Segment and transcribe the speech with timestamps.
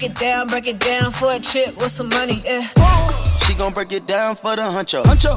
[0.00, 2.40] Break it down, break it down for a chick with some money.
[2.42, 2.66] Yeah.
[3.44, 5.02] She gon' break it down for the huncho.
[5.02, 5.36] Huncho.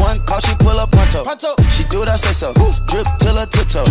[0.00, 1.24] One call, she pull up pronto.
[1.24, 1.54] Pronto.
[1.64, 2.54] She do what I say so.
[2.54, 3.84] Drip till her tiptoe.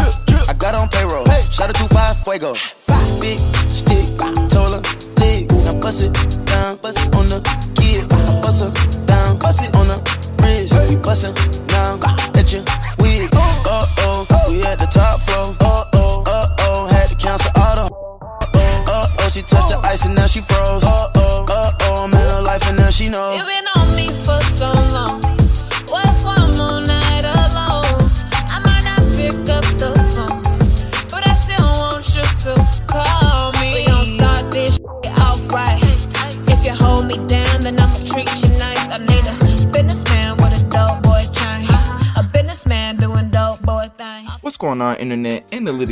[0.50, 1.24] I got on payroll.
[1.26, 1.44] Hey.
[1.52, 2.56] Shout out to five fuego.
[2.56, 3.22] Five.
[3.22, 3.38] Big
[3.70, 4.18] stick,
[4.50, 4.82] told her
[5.22, 5.52] leg.
[5.52, 6.14] Now bust it
[6.48, 7.40] down, bust it on the
[7.76, 8.10] kid.
[8.10, 9.09] Now bust her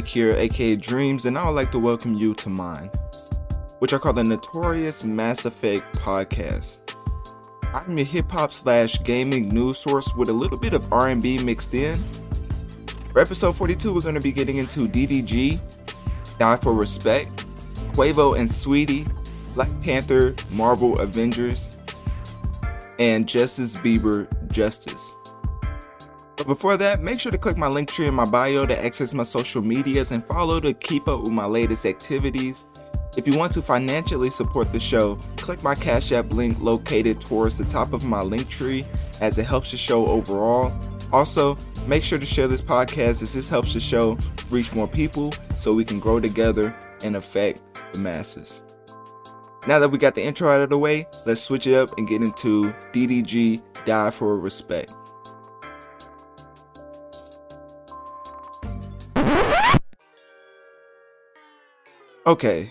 [0.07, 2.89] Analytic here, aka Dreamz, and I would like to welcome you to mine,
[3.79, 6.77] which I call the Notorious Mass Effect Podcast.
[7.73, 11.73] I'm your hip hop slash gaming news source with a little bit of R&B mixed
[11.73, 11.99] in.
[13.11, 15.59] For episode 42, we're going to be getting into DDG,
[16.39, 17.45] Die for Respect,
[17.93, 19.05] Quavo and Saweetie,
[19.55, 21.69] Black Panther, Marvel Avengers,
[22.97, 25.16] and Justin Bieber Justice.
[26.37, 29.13] But before that, make sure to click my link tree in my bio to access
[29.13, 32.67] my social medias and follow to keep up with my latest activities.
[33.17, 37.57] If you want to financially support the show, click my Cash App link located towards
[37.57, 38.85] the top of my link tree
[39.19, 40.71] as it helps the show overall.
[41.11, 44.15] Also, make sure to share this podcast as this helps the show
[44.51, 48.61] reach more people so we can grow together and affect the masses.
[49.67, 52.07] Now that we got the intro out of the way, let's switch it up and
[52.07, 54.93] get into DDG Die for Respect.
[62.27, 62.69] Okay,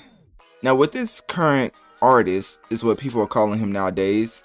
[0.62, 1.72] now with this current
[2.02, 4.44] artist, is what people are calling him nowadays.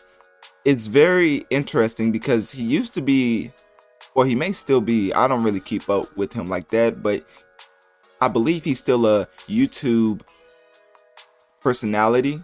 [0.63, 3.51] It's very interesting because he used to be,
[4.15, 5.11] or he may still be.
[5.11, 7.25] I don't really keep up with him like that, but
[8.21, 10.21] I believe he's still a YouTube
[11.59, 12.41] personality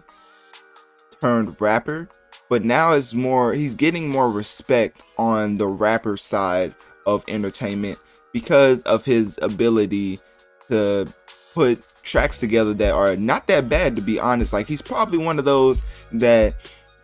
[1.22, 2.10] turned rapper.
[2.50, 6.74] But now it's more, he's getting more respect on the rapper side
[7.06, 7.98] of entertainment
[8.34, 10.20] because of his ability
[10.68, 11.10] to
[11.54, 14.52] put tracks together that are not that bad to be honest.
[14.52, 15.82] Like he's probably one of those
[16.12, 16.54] that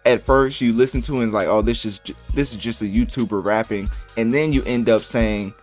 [0.06, 2.00] at first you listen to and like oh this is
[2.34, 3.88] this is just a youtuber rapping.
[4.16, 5.54] And then you end up saying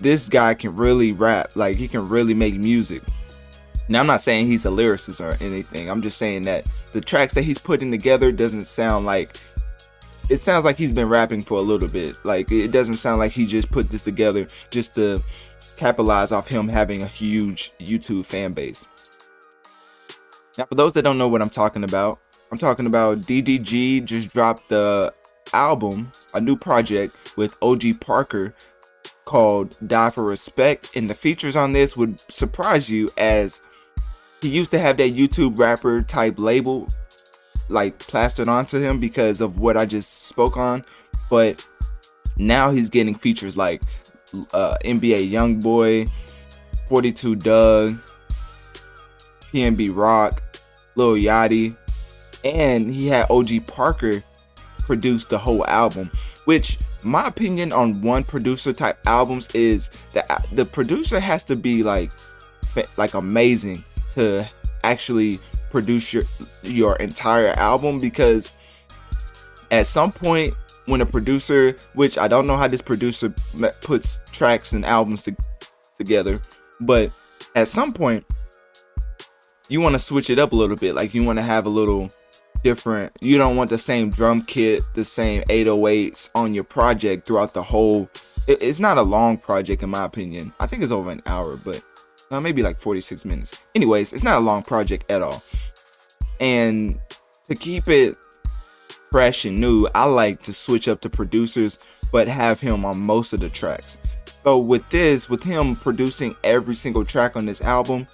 [0.00, 1.54] this guy can really rap.
[1.54, 3.02] Like he can really make music.
[3.88, 5.88] Now i'm not saying he's a lyricist or anything.
[5.88, 9.38] I'm just saying that the tracks that he's putting together doesn't sound like
[10.28, 12.16] it sounds like he's been rapping for a little bit.
[12.24, 15.22] Like it doesn't sound like he just put this together just to
[15.76, 18.86] capitalize off him having a huge YouTube fan base.
[20.58, 22.18] Now, for those that don't know what I'm talking about,
[22.50, 25.12] I'm talking about DDG just dropped the
[25.52, 28.54] album, a new project with OG Parker
[29.24, 33.60] called Die for Respect, and the features on this would surprise you as
[34.40, 36.88] he used to have that YouTube rapper type label
[37.68, 40.84] like plastered onto him because of what I just spoke on,
[41.28, 41.66] but
[42.36, 43.82] now he's getting features like
[44.52, 46.08] uh, NBA YoungBoy,
[46.88, 47.96] 42 Dugg,
[49.52, 50.42] PNB Rock,
[50.94, 51.76] Lil Yachty,
[52.44, 54.22] and he had OG Parker
[54.78, 56.10] produce the whole album.
[56.44, 61.82] Which my opinion on one producer type albums is that the producer has to be
[61.82, 62.10] like
[62.96, 64.48] like amazing to
[64.84, 65.40] actually
[65.70, 66.24] produce your
[66.62, 68.52] your entire album because
[69.70, 70.54] at some point
[70.86, 73.32] when a producer which i don't know how this producer
[73.82, 75.36] puts tracks and albums to,
[75.94, 76.38] together
[76.80, 77.10] but
[77.54, 78.24] at some point
[79.68, 81.70] you want to switch it up a little bit like you want to have a
[81.70, 82.10] little
[82.62, 87.54] different you don't want the same drum kit the same 808s on your project throughout
[87.54, 88.08] the whole
[88.46, 91.56] it, it's not a long project in my opinion i think it's over an hour
[91.56, 91.82] but
[92.30, 93.58] uh, maybe like 46 minutes.
[93.74, 95.42] Anyways it's not a long project at all.
[96.40, 96.98] And
[97.48, 98.16] to keep it
[99.16, 101.78] fresh and new, I like to switch up the producers,
[102.12, 103.96] but have him on most of the tracks.
[104.44, 108.06] So with this, with him producing every single track on this album,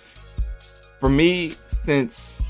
[1.01, 1.55] for me,
[1.87, 2.41] since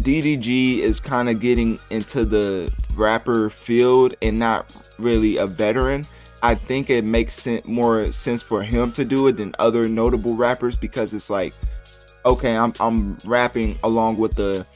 [0.00, 6.02] DDG is kind of getting into the rapper field and not really a veteran,
[6.42, 10.34] I think it makes sen- more sense for him to do it than other notable
[10.34, 11.54] rappers because it's like,
[12.26, 14.66] okay, I'm I'm rapping along with the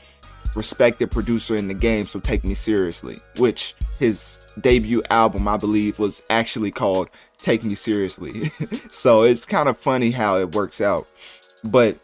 [0.58, 3.20] respected producer in the game, so take me seriously.
[3.38, 7.08] Which his debut album, I believe, was actually called
[7.38, 8.50] Take Me Seriously.
[8.90, 11.08] so it's kind of funny how it works out.
[11.70, 11.98] But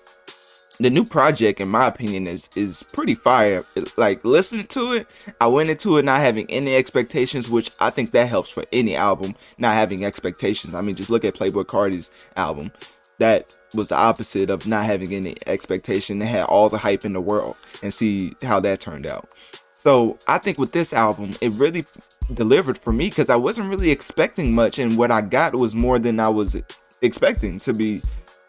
[0.79, 3.65] the new project, in my opinion, is is pretty fire.
[3.97, 5.07] Like listening to it,
[5.41, 8.97] I went into it not having any expectations, which I think that helps for any
[8.97, 10.75] album not having expectations.
[10.75, 12.73] I mean, just look at Playboi Carti's album.
[13.19, 16.19] That was the opposite of not having any expectation.
[16.19, 19.29] They had all the hype in the world and see how that turned out.
[19.77, 21.85] So I think with this album, it really
[22.33, 25.99] delivered for me because I wasn't really expecting much, and what I got was more
[25.99, 26.57] than I was
[27.03, 28.01] expecting to be,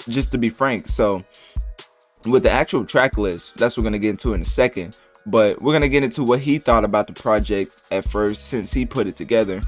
[0.08, 0.88] just to be frank.
[0.88, 1.26] So
[2.26, 4.98] with the actual track list, that's what we're gonna get into in a second.
[5.26, 8.86] But we're gonna get into what he thought about the project at first since he
[8.86, 9.62] put it together.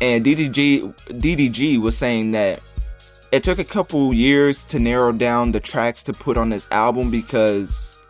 [0.00, 2.60] And DDG DDG was saying that
[3.32, 7.10] it took a couple years to narrow down the tracks to put on this album
[7.10, 8.02] because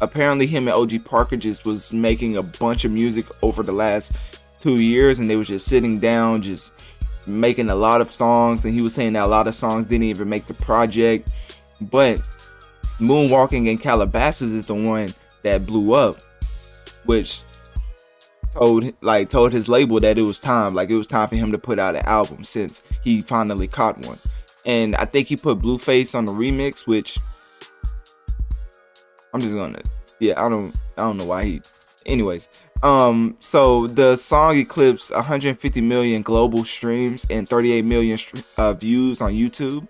[0.00, 4.12] apparently him and OG Parker just was making a bunch of music over the last
[4.58, 6.72] two years and they was just sitting down just
[7.26, 8.64] making a lot of songs.
[8.64, 11.28] And he was saying that a lot of songs didn't even make the project.
[11.82, 12.18] But
[12.98, 15.12] moonwalking in calabasas is the one
[15.42, 16.16] that blew up
[17.06, 17.42] which
[18.52, 20.74] told like told his label that it was time.
[20.74, 23.98] Like it was time for him to put out an album since he finally caught
[24.06, 24.18] one
[24.64, 27.18] and I think he put Blueface on the remix, which
[29.32, 29.80] I'm just gonna
[30.18, 31.62] yeah, I don't I don't know why he
[32.06, 32.48] anyways.
[32.82, 38.18] Um so the song eclipsed 150 million global streams and 38 million
[38.56, 39.86] uh, views on YouTube,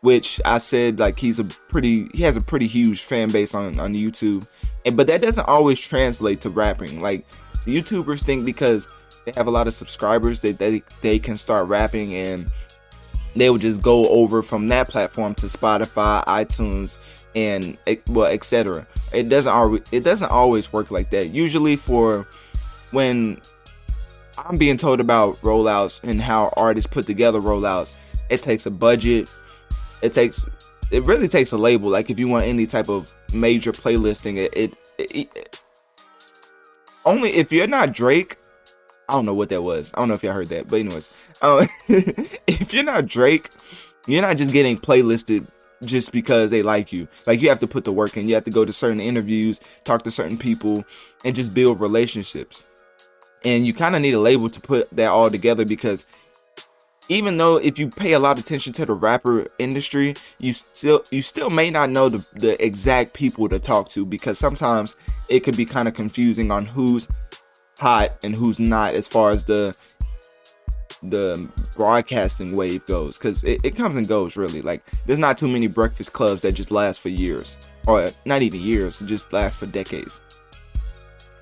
[0.00, 3.78] which I said like he's a pretty he has a pretty huge fan base on
[3.78, 4.46] on YouTube.
[4.84, 7.00] And but that doesn't always translate to rapping.
[7.00, 7.26] Like
[7.64, 8.86] YouTubers think because
[9.24, 12.50] they have a lot of subscribers that they, they can start rapping and
[13.36, 16.98] they would just go over from that platform to Spotify, iTunes,
[17.34, 17.76] and
[18.08, 18.86] well, etc.
[19.12, 21.28] It doesn't always it doesn't always work like that.
[21.28, 22.26] Usually, for
[22.90, 23.40] when
[24.38, 27.98] I'm being told about rollouts and how artists put together rollouts,
[28.30, 29.32] it takes a budget.
[30.02, 30.46] It takes
[30.90, 31.90] it really takes a label.
[31.90, 35.60] Like if you want any type of major playlisting, it, it, it, it
[37.04, 38.38] only if you're not Drake
[39.08, 39.92] I don't know what that was.
[39.94, 41.10] I don't know if y'all heard that, but anyways,
[41.42, 43.48] uh, if you're not Drake,
[44.06, 45.46] you're not just getting playlisted
[45.84, 47.06] just because they like you.
[47.26, 48.28] Like you have to put the work in.
[48.28, 50.84] You have to go to certain interviews, talk to certain people,
[51.24, 52.64] and just build relationships.
[53.44, 56.08] And you kind of need a label to put that all together because
[57.08, 61.04] even though if you pay a lot of attention to the rapper industry, you still
[61.10, 64.96] you still may not know the, the exact people to talk to because sometimes
[65.28, 67.06] it could be kind of confusing on who's
[67.78, 69.74] hot and who's not as far as the
[71.02, 73.18] the broadcasting wave goes.
[73.18, 74.62] Because it, it comes and goes really.
[74.62, 77.56] Like there's not too many breakfast clubs that just last for years.
[77.86, 80.20] Or not even years just last for decades.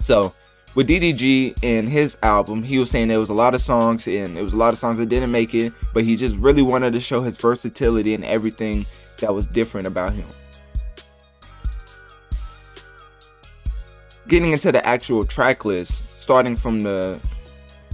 [0.01, 0.35] So
[0.75, 4.37] with ddg and his album he was saying there was a lot of songs and
[4.37, 6.93] it was a lot of songs that didn't make it but he just really wanted
[6.93, 8.85] to show his versatility and everything
[9.21, 10.27] that was different about him.
[14.27, 17.21] Getting into the actual track list starting from the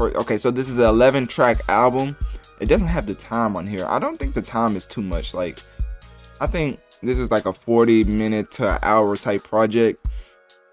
[0.00, 2.16] okay so this is an 11 track album.
[2.60, 3.84] It doesn't have the time on here.
[3.86, 5.34] I don't think the time is too much.
[5.34, 5.58] Like
[6.40, 10.08] i think this is like a 40 minute to hour type project.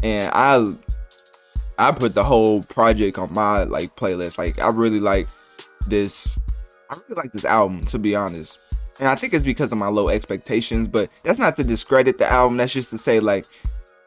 [0.03, 0.67] And i
[1.79, 4.37] i put the whole project on my like playlist.
[4.37, 5.27] Like i really like
[5.87, 6.37] this
[6.91, 8.59] i really like this album to be honest.
[8.99, 10.87] And I think it's because of my low expectations.
[10.87, 12.57] But that's not to discredit the album.
[12.57, 13.45] That's just to say like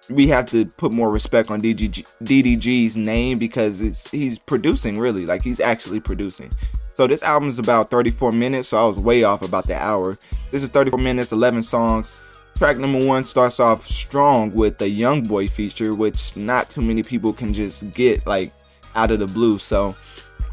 [0.09, 5.27] we have to put more respect on DDG, DDG's name because it's he's producing really
[5.27, 6.51] like he's actually producing.
[6.95, 10.19] So this album is about 34 minutes, so I was way off about the hour.
[10.51, 12.21] This is 34 minutes, 11 songs.
[12.57, 17.03] Track number one starts off strong with the Young Boy feature, which not too many
[17.03, 18.53] people can just get like
[18.95, 19.59] out of the blue.
[19.59, 19.95] So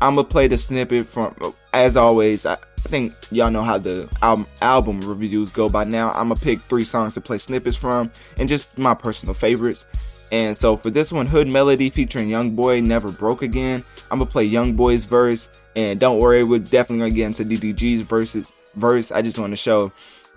[0.02, 1.36] I'm gonna play the snippet from.
[1.74, 2.56] As always, I
[2.88, 6.10] think y'all know how the album album reviews go by now.
[6.12, 9.86] I'm gonna pick three songs to play snippets from, and just my personal favorites.
[10.32, 13.84] And so for this one, Hood Melody featuring Young Boy, Never Broke Again.
[14.12, 18.04] I'm gonna play Young Boy's verse, and don't worry, we're definitely gonna get into DDG's
[18.04, 18.52] verses.
[18.76, 19.12] Verse.
[19.12, 19.92] I just want to show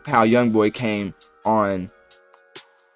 [0.07, 1.14] how Young Boy came
[1.45, 1.90] on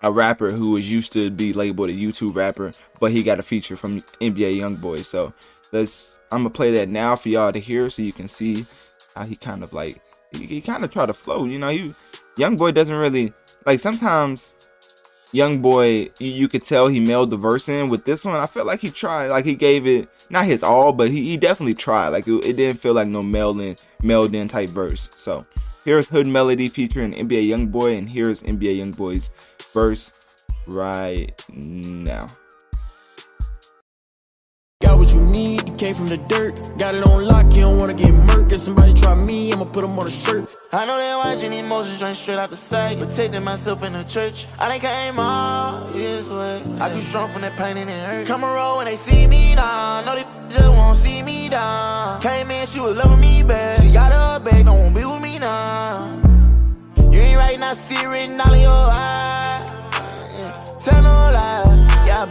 [0.02, 2.70] a rapper who was used to be labeled a YouTube rapper,
[3.00, 5.04] but he got a feature from NBA YoungBoy.
[5.04, 5.32] So
[5.72, 8.66] let's I'm gonna play that now for y'all to hear, so you can see
[9.14, 10.00] how he kind of like
[10.32, 11.44] he, he kind of try to flow.
[11.44, 11.94] You know, you
[12.36, 13.32] Young Boy doesn't really
[13.66, 14.54] like sometimes.
[15.32, 17.88] Young boy, you, you could tell he mailed the verse in.
[17.88, 20.92] With this one, I felt like he tried, like he gave it not his all,
[20.92, 22.10] but he, he definitely tried.
[22.10, 25.10] Like it, it didn't feel like no mailed in, mailed in type verse.
[25.16, 25.44] So
[25.84, 29.28] Here's Hood Melody featuring NBA YoungBoy, and here's NBA YoungBoy's
[29.74, 30.14] verse
[30.66, 32.26] right now.
[35.84, 36.62] Came from the dirt.
[36.78, 38.52] Got it on lock, you don't wanna get murked.
[38.52, 40.48] If somebody try me, I'ma put them on a shirt.
[40.72, 42.98] I know they watching emotions drain straight out the sight.
[42.98, 44.46] Protecting myself in the church.
[44.58, 46.62] I done came all this way.
[46.80, 48.26] I too strong from that pain and it hurt.
[48.26, 50.06] Come roll when they see me down.
[50.06, 52.22] Know they just won't see me down.
[52.22, 53.82] Came in, she was loving me back.
[53.82, 56.08] She got her back, don't be with me now.
[57.12, 59.74] You ain't right now, see it written all in your eyes.
[60.82, 61.76] Tell no lie.
[62.06, 62.24] Yeah,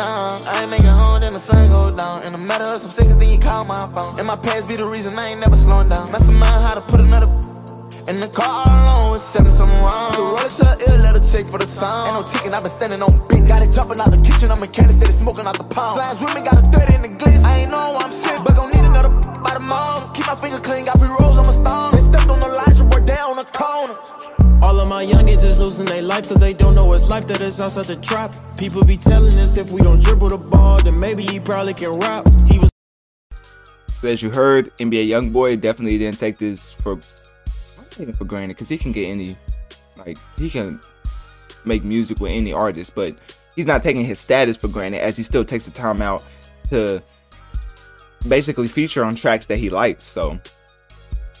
[0.00, 2.24] I ain't making home, then the sun go down.
[2.24, 4.18] In the matter of some seconds, then you call my phone.
[4.18, 6.10] And my past be the reason I ain't never slowing down.
[6.10, 7.26] Mastermind how to put another
[8.08, 10.12] in the car alone with seven something wrong.
[10.16, 12.08] Roll it to a ill, let her check for the sound.
[12.08, 13.48] Ain't no ticking, i been standing on business.
[13.48, 16.00] Got it jumping out the kitchen, I'm a candy steady smoking out the pound.
[16.00, 17.42] Slimes with me, got a 30 in the glitz.
[17.44, 19.10] I ain't know I'm sick, but gon' need another
[19.44, 20.12] by the mom.
[20.14, 21.92] Keep my finger clean, got pre-rolls on my stone.
[21.92, 22.51] They stepped on the
[24.62, 27.40] All of my youngins is losing their life cause they don't know it's life that
[27.40, 28.32] is outside the trap.
[28.56, 31.90] People be telling us if we don't dribble the ball, then maybe he probably can
[31.98, 32.28] rap.
[32.46, 32.70] He was
[34.04, 36.96] as you heard, NBA YoungBoy definitely didn't take this for
[38.16, 39.36] for granted because he can get any,
[39.96, 40.80] like he can
[41.64, 43.16] make music with any artist, but
[43.56, 46.22] he's not taking his status for granted as he still takes the time out
[46.70, 47.02] to
[48.28, 50.04] basically feature on tracks that he likes.
[50.04, 50.38] So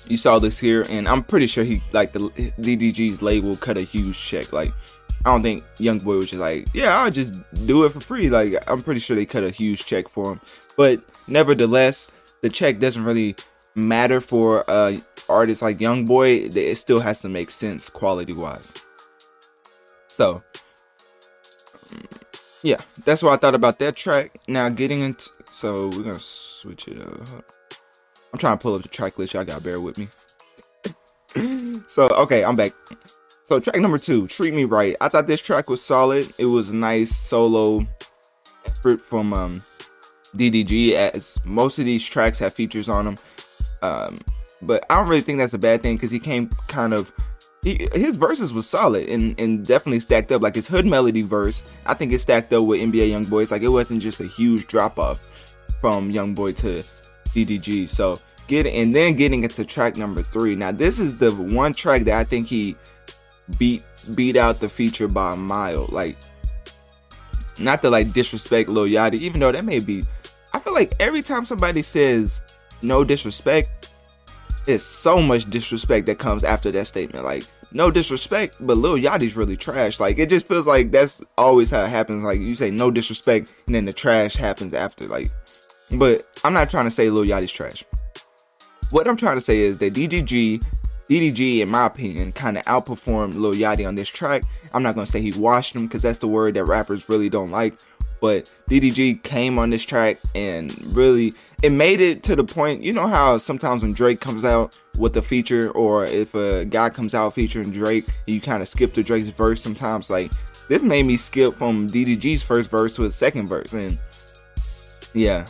[0.08, 3.82] you saw this here, and I'm pretty sure he like the DDG's label cut a
[3.82, 4.52] huge check.
[4.52, 4.72] Like
[5.24, 8.28] I don't think YoungBoy was just like, yeah, I'll just do it for free.
[8.28, 10.40] Like I'm pretty sure they cut a huge check for him.
[10.76, 13.36] But nevertheless, the check doesn't really
[13.74, 16.54] matter for uh artists like YoungBoy.
[16.56, 18.72] It still has to make sense quality wise.
[20.08, 20.42] So
[22.62, 24.38] yeah, that's what I thought about that track.
[24.48, 27.44] Now getting into so we're gonna switch it up.
[28.32, 29.34] I'm trying to pull up the track list.
[29.34, 30.08] Y'all gotta bear with me.
[31.88, 32.72] so okay, I'm back.
[33.44, 36.32] So track number two, "Treat Me Right." I thought this track was solid.
[36.38, 37.86] It was a nice solo
[38.64, 39.62] effort from um,
[40.36, 43.18] DDG, as most of these tracks have features on them.
[43.82, 44.16] Um,
[44.62, 47.12] but I don't really think that's a bad thing because he came kind of
[47.62, 50.42] he, his verses was solid and, and definitely stacked up.
[50.42, 53.50] Like his hood melody verse, I think it stacked up with NBA Young Boys.
[53.50, 55.20] Like it wasn't just a huge drop off
[55.80, 56.82] from Young Boy to
[57.32, 57.88] DDG.
[57.88, 60.54] So get and then getting into track number three.
[60.54, 62.76] Now this is the one track that I think he
[63.58, 63.84] beat
[64.14, 65.86] beat out the feature by a mile.
[65.88, 66.16] Like
[67.58, 70.04] not to like disrespect Lil Yachty, even though that may be.
[70.52, 72.42] I feel like every time somebody says
[72.82, 73.88] no disrespect,
[74.66, 77.24] it's so much disrespect that comes after that statement.
[77.24, 79.98] Like no disrespect, but Lil Yachty's really trash.
[79.98, 82.24] Like it just feels like that's always how it happens.
[82.24, 85.06] Like you say no disrespect, and then the trash happens after.
[85.06, 85.30] Like,
[85.92, 87.84] but I'm not trying to say Lil Yachty's trash.
[88.90, 90.62] What I'm trying to say is that DDG,
[91.08, 94.42] DDG, in my opinion, kind of outperformed Lil Yachty on this track.
[94.72, 97.50] I'm not gonna say he washed him because that's the word that rappers really don't
[97.50, 97.74] like.
[98.20, 102.82] But DDG came on this track and really it made it to the point.
[102.82, 106.88] You know how sometimes when Drake comes out with a feature, or if a guy
[106.90, 109.60] comes out featuring Drake, you kind of skip to Drake's verse.
[109.60, 110.30] Sometimes like
[110.68, 113.98] this made me skip from DDG's first verse to his second verse, and
[115.14, 115.46] yeah,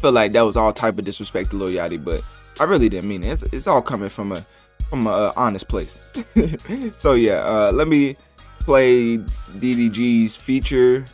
[0.00, 2.22] feel like that was all type of disrespect to Lil Yachty, but
[2.60, 3.32] I really didn't mean it.
[3.32, 4.44] It's, it's all coming from a
[4.88, 5.98] from a uh, honest place.
[6.98, 8.16] so yeah, uh, let me
[8.60, 11.04] play DDG's feature.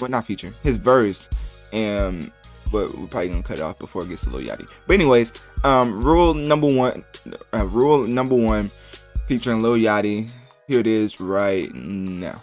[0.00, 1.28] Well, not feature, his verse,
[1.72, 2.30] and
[2.72, 4.68] but we're probably gonna cut it off before it gets to Lil Yachty.
[4.86, 5.32] But anyways,
[5.64, 7.04] um, rule number one,
[7.52, 8.70] uh, Rule Number One,
[9.28, 10.32] featuring Lil Yachty.
[10.68, 12.42] Here it is right now.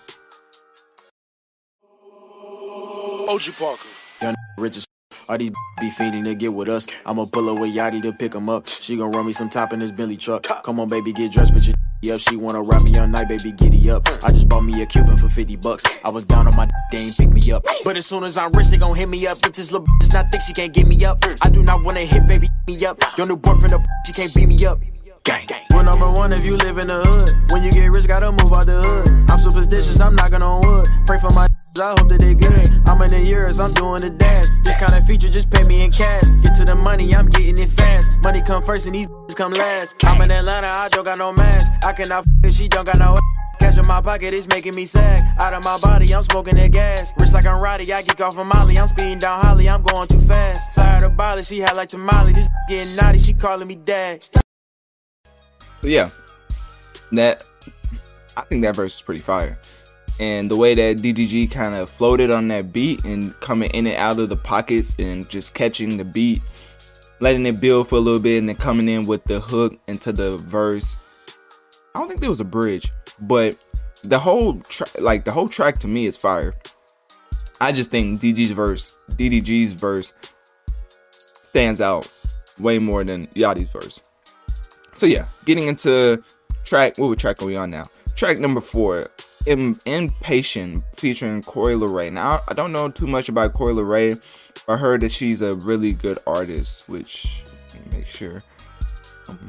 [3.28, 3.88] OG Parker.
[4.22, 4.86] Young rich as
[5.30, 6.88] all these be feeding to get with us.
[7.06, 8.68] I'ma pull away Yachty to pick 'em up.
[8.68, 10.46] She gon' run me some top in this Bentley truck.
[10.64, 11.76] Come on, baby, get dressed, put your
[12.10, 12.20] up.
[12.20, 14.04] She wanna ride me all night, baby, giddy up.
[14.06, 14.26] Mm.
[14.26, 15.84] I just bought me a Cuban for 50 bucks.
[16.04, 17.66] I was down on my they ain't pick me up.
[17.84, 19.38] But as soon as I'm rich, they gon' hit me up.
[19.44, 21.20] If this little bitch not think she can't get me up.
[21.22, 21.38] Mm.
[21.46, 22.98] I do not wanna hit, baby, me up.
[23.18, 24.80] Your new boyfriend, a she can't beat me up.
[25.24, 25.48] Gang.
[25.76, 27.52] We're number one if you live in the hood.
[27.52, 29.06] When you get rich, gotta move out the hood.
[29.08, 29.32] Mm.
[29.32, 30.88] I'm superstitious, I'm knocking on wood.
[31.06, 31.46] Pray for my
[31.80, 32.68] I hope that they good.
[32.90, 34.48] I'm in the years, I'm doing the dash.
[34.64, 36.24] This kind of feature just pay me in cash.
[36.44, 38.12] Get to the money, I'm getting it fast.
[38.22, 39.96] Money come first and these come last.
[40.04, 41.72] I'm in Atlanta, I don't got no mask.
[41.86, 43.16] I cannot f she don't got no
[43.62, 45.22] Cash in my pocket is making me sag.
[45.40, 47.14] Out of my body, I'm smoking that gas.
[47.20, 48.78] Rich like I'm Roddy, I geek off of Molly.
[48.78, 50.78] I'm speeding down Holly, I'm going too fast.
[50.78, 52.34] Her to Bali, she had like tamale.
[52.34, 54.28] This getting naughty, she calling me dad.
[55.84, 56.10] Yeah,
[57.14, 57.48] that
[58.36, 59.58] I think that verse is pretty fire.
[60.22, 63.98] And the way that DDG kind of floated on that beat and coming in and
[63.98, 66.44] out of the pockets and just catching the beat,
[67.20, 70.12] letting it build for a little bit, and then coming in with the hook into
[70.14, 70.96] the verse.
[71.96, 73.58] I don't think there was a bridge, but
[74.04, 76.56] the whole track, like the whole track to me is fire.
[77.60, 80.14] I just think DG's verse, DDG's verse,
[81.10, 82.08] stands out
[82.60, 84.00] way more than Yachty's verse.
[84.94, 86.24] So yeah, getting into
[86.64, 86.98] track.
[86.98, 87.86] What track are we on now?
[88.16, 89.08] Track number four,
[89.46, 92.12] Impatient, featuring Coi Leray.
[92.12, 94.22] Now I don't know too much about Coi Leray.
[94.68, 97.44] I heard that she's a really good artist, which
[97.92, 98.44] make sure.
[99.28, 99.40] Um,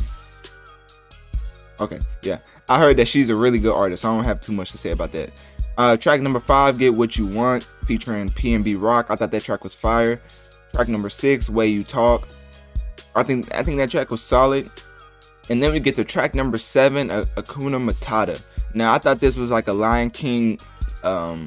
[1.80, 4.02] okay, yeah, I heard that she's a really good artist.
[4.02, 5.44] So I don't have too much to say about that.
[5.78, 9.06] Uh, track number five, Get What You Want, featuring PNB Rock.
[9.10, 10.20] I thought that track was fire.
[10.74, 12.28] Track number six, Way You Talk.
[13.14, 14.70] I think I think that track was solid.
[15.50, 18.40] And then we get to track number seven, Hakuna Matata.
[18.74, 20.58] Now I thought this was like a Lion King.
[21.04, 21.46] Um,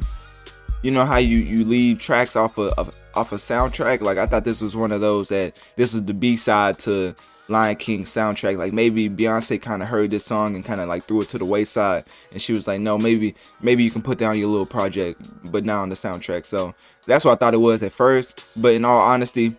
[0.81, 4.01] you know how you you leave tracks off of, of off a soundtrack.
[4.01, 7.15] Like I thought this was one of those that this was the B side to
[7.47, 8.57] Lion King soundtrack.
[8.57, 11.37] Like maybe Beyonce kind of heard this song and kind of like threw it to
[11.37, 14.65] the wayside, and she was like, "No, maybe maybe you can put down your little
[14.65, 16.75] project, but not on the soundtrack." So
[17.07, 18.45] that's what I thought it was at first.
[18.55, 19.55] But in all honesty,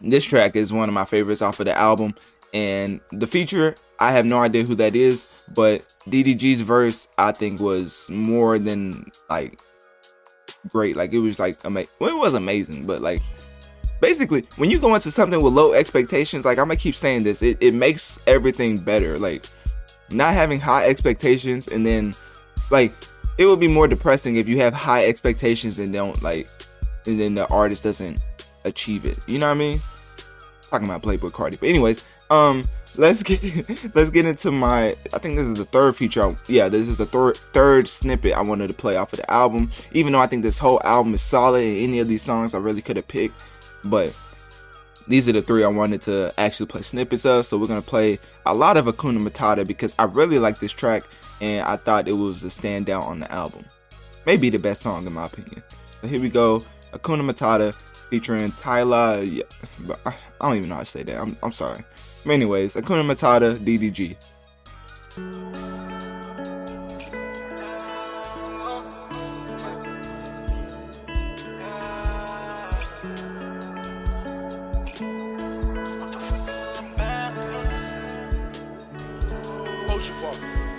[0.00, 2.14] this track is one of my favorites off of the album.
[2.54, 7.60] And the feature, I have no idea who that is, but DDG's verse, I think,
[7.60, 9.60] was more than like
[10.68, 10.96] great.
[10.96, 11.90] Like it was like amazing.
[12.00, 13.20] Well, it was amazing, but like
[14.00, 17.44] basically, when you go into something with low expectations, like I'm gonna keep saying this,
[17.44, 19.20] it, it makes everything better.
[19.20, 19.46] Like
[20.10, 22.12] not having high expectations and then
[22.72, 22.92] like
[23.38, 26.48] it would be more depressing if you have high expectations and don't like
[27.06, 28.18] and then the artist doesn't
[28.64, 29.20] achieve it.
[29.28, 29.78] You know what I mean?
[30.62, 31.60] Talking about Playboi Carti.
[31.60, 32.64] But anyways, um,
[32.96, 33.42] let's get
[33.94, 34.96] let's get into my.
[35.12, 36.24] I think this is the third feature.
[36.24, 39.30] I, yeah, this is the third third snippet I wanted to play off of the
[39.30, 39.70] album.
[39.92, 42.58] Even though I think this whole album is solid, and any of these songs I
[42.58, 44.16] really could have picked, but
[45.08, 47.46] these are the three I wanted to actually play snippets of.
[47.46, 51.04] So we're gonna play a lot of Hakuna Matata because I really like this track,
[51.40, 53.64] and I thought it was a standout on the album.
[54.26, 55.62] Maybe the best song in my opinion.
[56.00, 56.60] So here we go.
[56.92, 57.74] Hakuna Matata
[58.08, 59.24] featuring Tyler.
[60.06, 61.18] I don't even know how to say that.
[61.18, 61.82] I'm, I'm sorry.
[62.24, 64.16] But anyways, Hakuna Matata, DDG.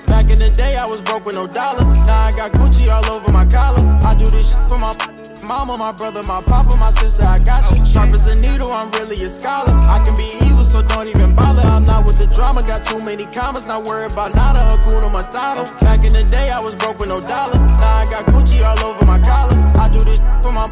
[0.08, 1.84] Back in the day, I was broke with no dollar.
[1.84, 3.86] Now I got Gucci all over my collar.
[4.04, 5.13] I do this for my
[5.44, 7.26] mama, my brother, my papa, my sister.
[7.26, 7.86] I got you.
[7.86, 9.74] Sharp as a needle, I'm really a scholar.
[9.88, 11.62] I can be evil, so don't even bother.
[11.62, 13.66] I'm not with the drama, got too many commas.
[13.66, 15.64] Not worried about nada, Hakuna Matata.
[15.82, 17.60] Back in the day, I was broke with no dollar.
[17.60, 19.56] Now I got Gucci all over my collar.
[19.80, 20.68] I do this for my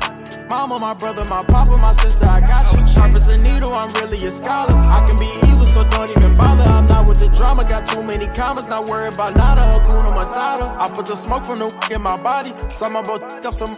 [0.50, 2.28] mama, my brother, my papa, my sister.
[2.28, 2.86] I got you.
[2.88, 4.74] Sharp as a needle, I'm really a scholar.
[4.74, 6.64] I can be evil, so don't even bother.
[6.64, 8.68] I'm not with the drama, got too many commas.
[8.68, 10.76] Not worried about nada, Hakuna Matata.
[10.78, 12.54] I put the smoke from the in my body.
[12.72, 13.76] Some about up some.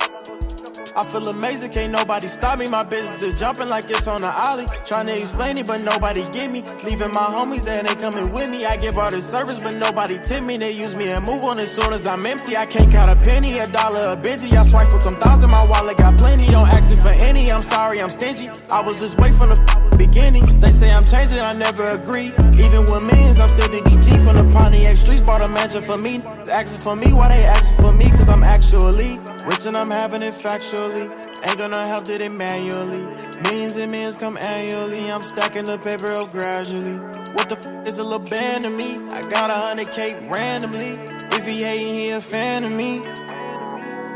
[0.95, 2.67] I feel amazing, can't nobody stop me.
[2.67, 4.65] My business is jumping like it's on the ollie.
[4.85, 6.61] Trying to explain it, but nobody get me.
[6.83, 8.65] Leaving my homies, then they coming with me.
[8.65, 10.57] I give all the service, but nobody tip me.
[10.57, 12.55] They use me and move on as soon as I'm empty.
[12.57, 14.53] I can't count a penny, a dollar, a Benji.
[14.53, 16.45] I swipe for some thousand, my wallet got plenty.
[16.45, 18.49] Don't ask me for any, I'm sorry, I'm stingy.
[18.71, 19.55] I was just wait from the
[19.97, 20.59] beginning.
[20.59, 22.27] They say I'm changing, I never agree.
[22.57, 25.21] Even with means, I'm still the DG from the Pontiac streets.
[25.21, 26.21] Bought a mansion for me.
[26.51, 28.09] Asking for me, why they asking for me?
[28.11, 31.09] Cause I'm actually rich and I'm having it factually.
[31.45, 33.05] Ain't gonna help did it manually.
[33.43, 35.11] Millions and millions come annually.
[35.11, 36.97] I'm stacking the paper up gradually.
[37.35, 38.95] What the f is a little band to me?
[39.11, 40.99] I got a hundred K randomly.
[41.35, 43.01] If he hating, he a fan of me.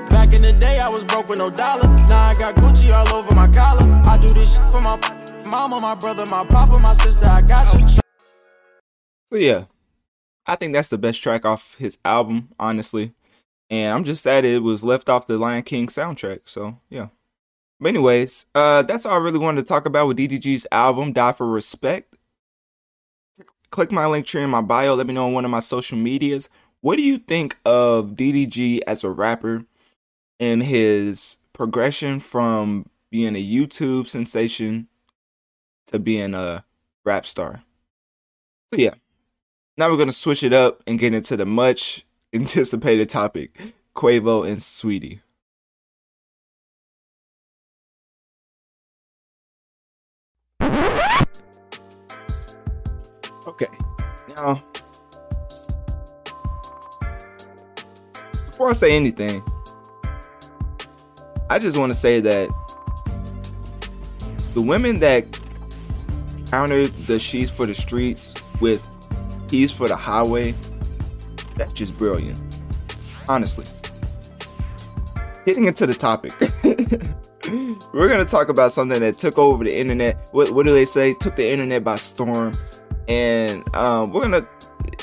[0.10, 1.88] Back in the day, I was broke with no dollar.
[1.88, 3.88] Now I got Gucci all over my collar.
[4.06, 4.98] I do this shit for my
[5.48, 7.28] mama, my brother, my papa, my sister.
[7.28, 7.88] I got you.
[9.30, 9.66] So yeah,
[10.46, 13.14] I think that's the best track off his album, honestly.
[13.70, 16.42] And I'm just sad it was left off the Lion King soundtrack.
[16.46, 17.08] So yeah.
[17.80, 21.34] But anyways, uh, that's all I really wanted to talk about with DDG's album, Die
[21.34, 22.14] for Respect.
[23.70, 24.96] Click my link tree in my bio.
[24.96, 26.50] Let me know on one of my social medias.
[26.82, 29.66] What do you think of DDG as a rapper
[30.40, 34.88] and his progression from being a YouTube sensation
[35.88, 36.64] to being a
[37.04, 37.64] rap star?
[38.70, 38.96] So yeah.
[39.78, 44.60] Now we're gonna switch it up and get into the much anticipated topic: Quavo and
[44.60, 45.22] Saweetie.
[53.48, 53.68] Okay,
[54.36, 54.62] now
[58.58, 59.44] before I say anything,
[61.48, 62.50] I just want to say that
[64.56, 65.40] the women that
[66.50, 68.86] countered the she's for the streets with
[69.50, 70.54] he's for the highway,
[71.56, 72.40] that's just brilliant.
[73.28, 73.66] Honestly.
[75.46, 76.34] Getting into the topic.
[77.94, 80.28] We're gonna talk about something that took over the internet.
[80.32, 81.14] What, what do they say?
[81.14, 82.54] Took the internet by storm.
[83.08, 84.48] And um, we're gonna.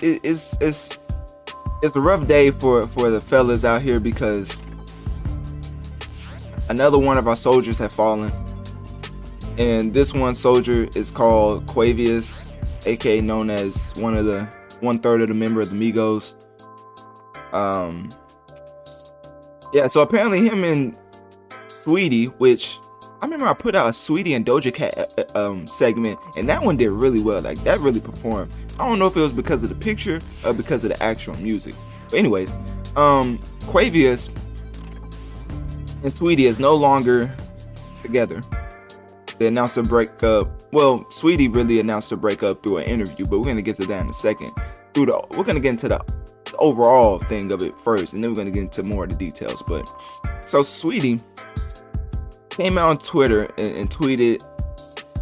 [0.02, 0.98] It, it's it's
[1.82, 4.54] it's a rough day for for the fellas out here because
[6.68, 8.30] another one of our soldiers have fallen,
[9.58, 12.48] and this one soldier is called Quavious,
[12.86, 14.44] aka known as one of the
[14.80, 16.34] one third of the member of the Migos.
[17.52, 18.08] Um,
[19.72, 20.98] yeah, so apparently him and
[21.68, 22.78] Saweetie, which
[23.20, 24.94] I remember I put out a Saweetie and Doja Cat
[25.34, 27.40] uh, um, segment, and that one did really well.
[27.40, 28.52] Like that really performed.
[28.78, 31.34] I don't know if it was because of the picture or because of the actual
[31.38, 31.74] music.
[32.10, 32.56] But anyways,
[32.96, 34.28] um, Quavious
[36.02, 37.34] and Saweetie is no longer
[38.02, 38.42] together.
[39.38, 40.72] They announced a breakup.
[40.72, 44.00] Well, Saweetie really announced a breakup through an interview, but we're gonna get to that
[44.02, 44.52] in a second.
[44.92, 46.04] Through the, we're gonna get into the
[46.58, 49.62] overall thing of it first, and then we're gonna get into more of the details.
[49.66, 49.88] But
[50.46, 51.22] so Saweetie
[52.50, 54.42] came out on Twitter and, and tweeted,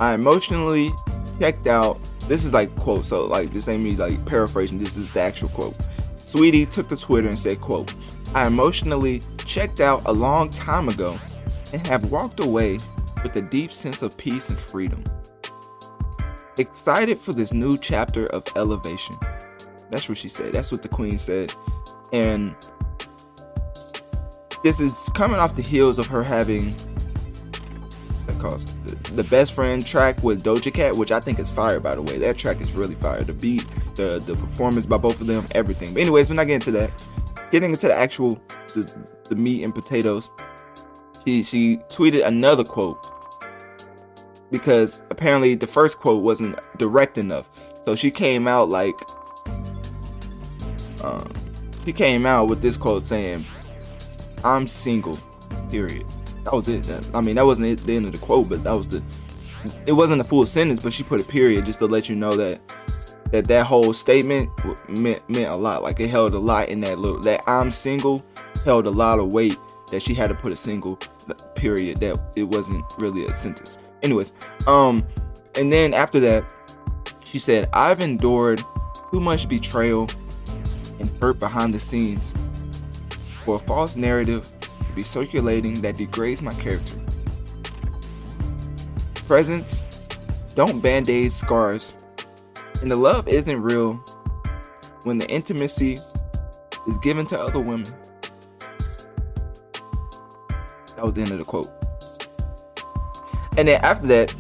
[0.01, 0.93] "I emotionally
[1.41, 1.99] checked out."
[2.29, 4.79] This is like quote, so like this ain't me like paraphrasing.
[4.79, 5.77] This is the actual quote.
[6.23, 7.95] Saweetie took to Twitter and said, "quote
[8.35, 11.19] I emotionally checked out a long time ago
[11.73, 12.79] and have walked away
[13.23, 15.03] with a deep sense of peace and freedom.
[16.59, 19.17] Excited for this new chapter of elevation."
[19.91, 20.53] That's what she said.
[20.53, 21.55] That's what the queen said.
[22.13, 22.55] And
[24.63, 26.75] this is coming off the heels of her having
[28.43, 32.03] that the, best friend track with Doja Cat, which I think is fire by the
[32.03, 32.19] way.
[32.19, 33.23] That track is really fire.
[33.23, 35.93] The beat, the the performance by both of them, everything.
[35.95, 37.07] But anyways, we're not getting into that.
[37.51, 38.43] Getting into the actual
[38.75, 38.93] the,
[39.29, 40.29] the meat and potatoes.
[41.25, 43.07] She she tweeted another quote
[44.51, 47.49] because apparently the first quote wasn't direct enough.
[47.85, 48.95] So she came out like
[51.03, 51.33] um,
[51.85, 53.45] she came out with this quote saying,
[54.45, 55.19] "I'm single."
[55.71, 56.05] Period.
[56.45, 57.11] That was it.
[57.15, 59.03] I mean, that wasn't the end of the quote, but that was the.
[59.87, 62.37] It wasn't a full sentence, but she put a period just to let you know
[62.37, 62.61] that
[63.31, 64.51] that that whole statement
[64.89, 65.83] meant meant a lot.
[65.83, 68.25] Like it held a lot in that little that I'm single
[68.65, 69.59] held a lot of weight
[69.93, 70.99] that she had to put a single
[71.55, 73.79] period that it wasn't really a sentence.
[74.03, 74.33] Anyways,
[74.67, 75.07] um,
[75.55, 76.45] and then after that,
[77.23, 78.65] she said, "I've endured
[79.13, 80.09] too much betrayal
[80.99, 82.33] and hurt behind the scenes
[83.45, 86.99] for a false narrative to be circulating that degrades my character.
[89.27, 89.83] Presence
[90.55, 91.93] don't band aid scars,
[92.81, 93.95] and the love isn't real
[95.05, 95.99] when the intimacy
[96.89, 97.93] is given to other women.
[101.03, 101.69] That was the end of the quote.
[103.59, 104.33] And then after that,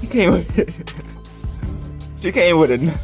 [0.00, 1.00] she came with
[2.20, 2.98] she came with a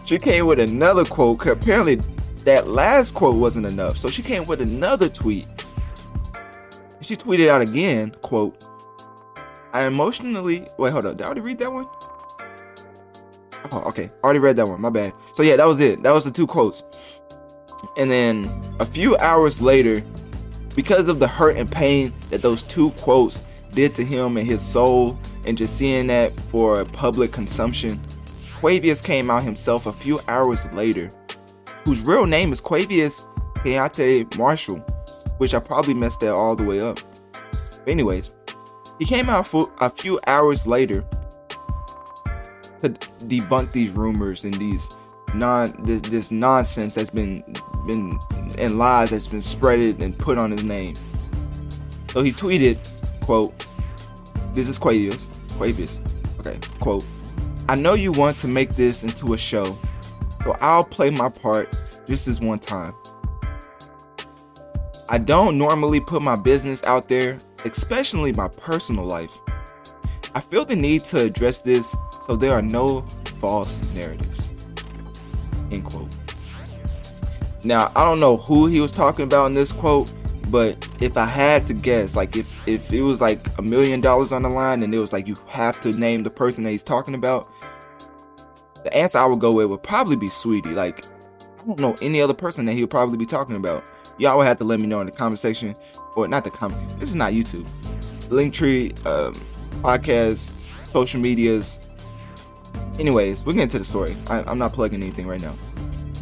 [0.04, 1.44] she came with another quote.
[1.46, 2.00] Apparently,
[2.44, 5.48] that last quote wasn't enough, so she came with another tweet.
[7.00, 8.64] She tweeted out again, quote,
[9.72, 11.16] I emotionally wait, hold up.
[11.16, 11.86] Did I already read that one?
[13.72, 14.12] Oh, okay.
[14.22, 14.80] Already read that one.
[14.80, 15.12] My bad.
[15.32, 16.04] So yeah, that was it.
[16.04, 16.84] That was the two quotes.
[17.96, 20.04] And then a few hours later,
[20.74, 24.62] because of the hurt and pain that those two quotes did to him and his
[24.62, 28.00] soul, and just seeing that for public consumption,
[28.60, 31.10] Quavious came out himself a few hours later,
[31.84, 34.78] whose real name is Quavious Keyate Marshall,
[35.38, 36.98] which I probably messed that all the way up.
[37.32, 38.32] But anyways,
[38.98, 41.04] he came out for a few hours later
[42.80, 42.90] to
[43.26, 44.88] debunk these rumors and these
[45.34, 47.42] non this, this nonsense that's been
[47.86, 48.18] been
[48.58, 50.94] and lies that's been spreaded and put on his name.
[52.10, 52.78] So he tweeted,
[53.20, 53.66] quote,
[54.54, 55.98] this is Quavious, Quavious,
[56.38, 57.04] okay, quote,
[57.68, 59.76] I know you want to make this into a show,
[60.44, 61.74] so I'll play my part
[62.06, 62.94] just this one time.
[65.08, 69.32] I don't normally put my business out there, especially my personal life.
[70.34, 71.94] I feel the need to address this
[72.26, 73.04] so there are no
[73.36, 74.50] false narratives.
[75.74, 76.08] End quote.
[77.64, 80.12] Now, I don't know who he was talking about in this quote,
[80.50, 84.32] but if I had to guess, like if if it was like a million dollars
[84.32, 86.82] on the line and it was like you have to name the person that he's
[86.82, 87.50] talking about,
[88.84, 90.74] the answer I would go with would probably be Saweetie.
[90.74, 93.84] Like I don't know any other person that he would probably be talking about.
[94.18, 95.74] Y'all would have to let me know in the comment section,
[96.14, 97.00] or not the comment.
[97.00, 97.66] This is not YouTube.
[98.28, 99.32] Linktree, um,
[99.82, 100.54] podcast,
[100.92, 101.80] social medias.
[102.98, 104.14] Anyways, we're getting to the story.
[104.28, 105.54] I, I'm not plugging anything right now.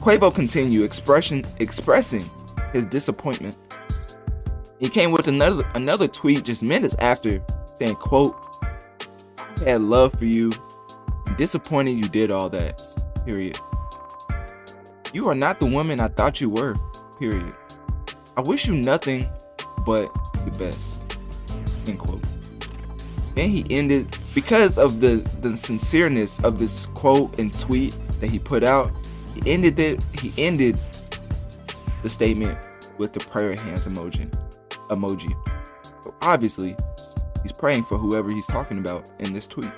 [0.00, 2.28] Quavo continued expression expressing
[2.72, 3.56] his disappointment.
[4.80, 7.40] He came with another another tweet just minutes after
[7.74, 8.34] saying, quote,
[9.60, 10.50] I had love for you.
[11.38, 12.80] Disappointed you did all that.
[13.24, 13.58] Period.
[15.12, 16.74] You are not the woman I thought you were.
[17.18, 17.54] Period.
[18.36, 19.28] I wish you nothing
[19.86, 20.12] but
[20.44, 20.98] the best.
[21.86, 22.24] End quote.
[23.34, 28.38] Then he ended because of the the sincereness of this quote and tweet that he
[28.38, 28.90] put out.
[29.34, 30.00] He ended it.
[30.18, 30.78] He ended
[32.02, 32.58] the statement
[32.98, 34.30] with the prayer hands emoji.
[34.88, 35.32] Emoji.
[36.04, 36.76] So obviously,
[37.42, 39.70] he's praying for whoever he's talking about in this tweet.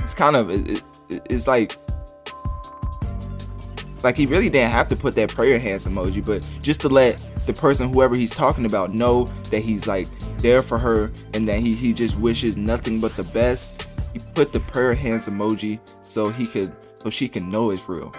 [0.00, 1.76] It's kind of it, it, it's like
[4.02, 7.22] like he really didn't have to put that prayer hands emoji, but just to let
[7.46, 10.08] the person, whoever he's talking about, know that he's like
[10.42, 13.86] there for her and that he, he just wishes nothing but the best.
[14.12, 18.12] He put the prayer hands emoji so he could so she can know it's real.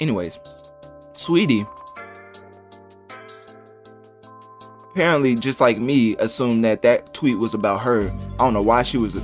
[0.00, 0.38] Anyways,
[1.12, 1.66] Saweetie
[4.92, 8.10] apparently just like me assumed that that tweet was about her.
[8.34, 9.22] I don't know why she was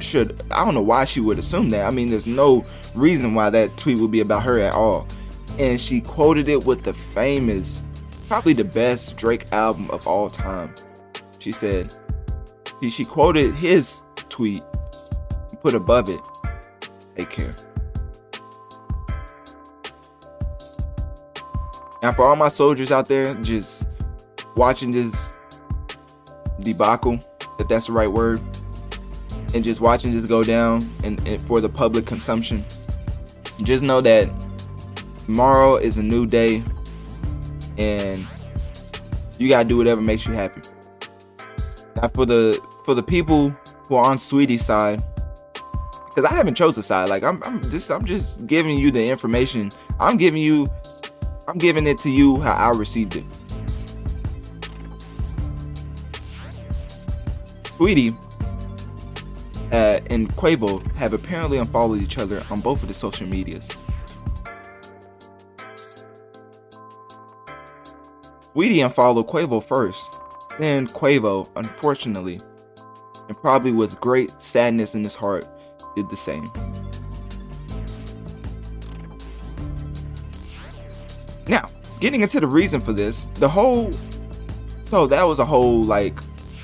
[0.00, 1.86] should I don't know why she would assume that.
[1.86, 5.06] I mean, there's no reason why that tweet would be about her at all.
[5.58, 7.82] And she quoted it with the famous,
[8.28, 10.72] probably the best Drake album of all time.
[11.38, 11.94] She said,
[12.80, 14.62] she, she quoted his tweet,
[15.60, 16.20] put above it,
[17.16, 17.54] take care.
[22.02, 23.84] Now, for all my soldiers out there just
[24.56, 25.32] watching this
[26.60, 27.20] debacle,
[27.58, 28.40] if that's the right word,
[29.54, 32.64] and just watching this go down and, and for the public consumption,
[33.62, 34.28] just know that
[35.24, 36.62] tomorrow is a new day
[37.76, 38.26] and
[39.38, 40.60] you gotta do whatever makes you happy.
[42.00, 43.50] Now for the for the people
[43.88, 45.02] who are on Saweetie's side,
[46.08, 47.08] because I haven't chose a side.
[47.08, 49.70] Like I'm, I'm just I'm just giving you the information.
[49.98, 50.70] I'm giving you
[51.48, 53.24] I'm giving it to you how I received it.
[57.64, 58.16] Saweetie
[59.72, 63.68] uh, and Quavo have apparently unfollowed each other on both of the social medias.
[68.54, 70.17] Saweetie unfollowed Quavo first,
[70.58, 72.38] then Quavo, unfortunately,
[73.28, 75.46] and probably with great sadness in his heart,
[75.96, 76.44] did the same.
[81.48, 83.92] Now, getting into the reason for this, the whole
[84.84, 86.18] so that was a whole like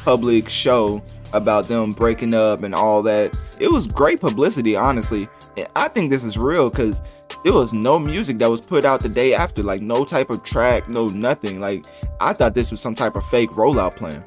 [0.04, 1.02] public show
[1.35, 3.37] about them breaking up and all that.
[3.61, 5.28] It was great publicity, honestly.
[5.57, 7.00] And I think this is real because
[7.44, 10.42] there was no music that was put out the day after, like no type of
[10.42, 11.61] track, no nothing.
[11.61, 11.85] Like
[12.18, 14.24] I thought this was some type of fake rollout plan.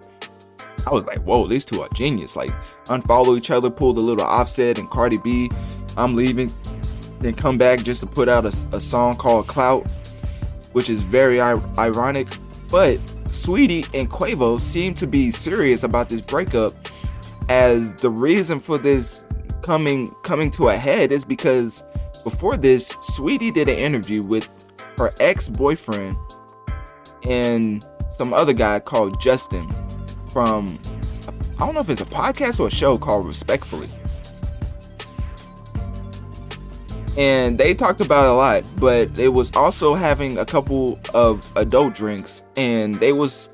[0.86, 2.36] I was like, whoa, these two are genius.
[2.36, 2.52] Like
[2.86, 5.50] unfollow each other, pull the little offset and Cardi B,
[5.98, 6.54] I'm leaving,
[7.20, 9.88] then come back just to put out a, a song called Clout,
[10.74, 12.28] which is very ir- ironic.
[12.70, 12.98] But
[13.30, 16.76] Saweetie and Quavo seem to be serious about this breakup
[17.50, 19.26] as the reason for this
[19.64, 21.84] coming coming to a head is because
[22.30, 24.50] before this, Saweetie did an interview with
[24.98, 26.18] her ex-boyfriend
[27.24, 29.66] and some other guy called Justin
[30.34, 30.78] from
[31.58, 33.88] I don't know if it's a podcast or a show called Respectfully.
[37.18, 41.96] And they talked about a lot, but they was also having a couple of adult
[41.96, 43.50] drinks and they was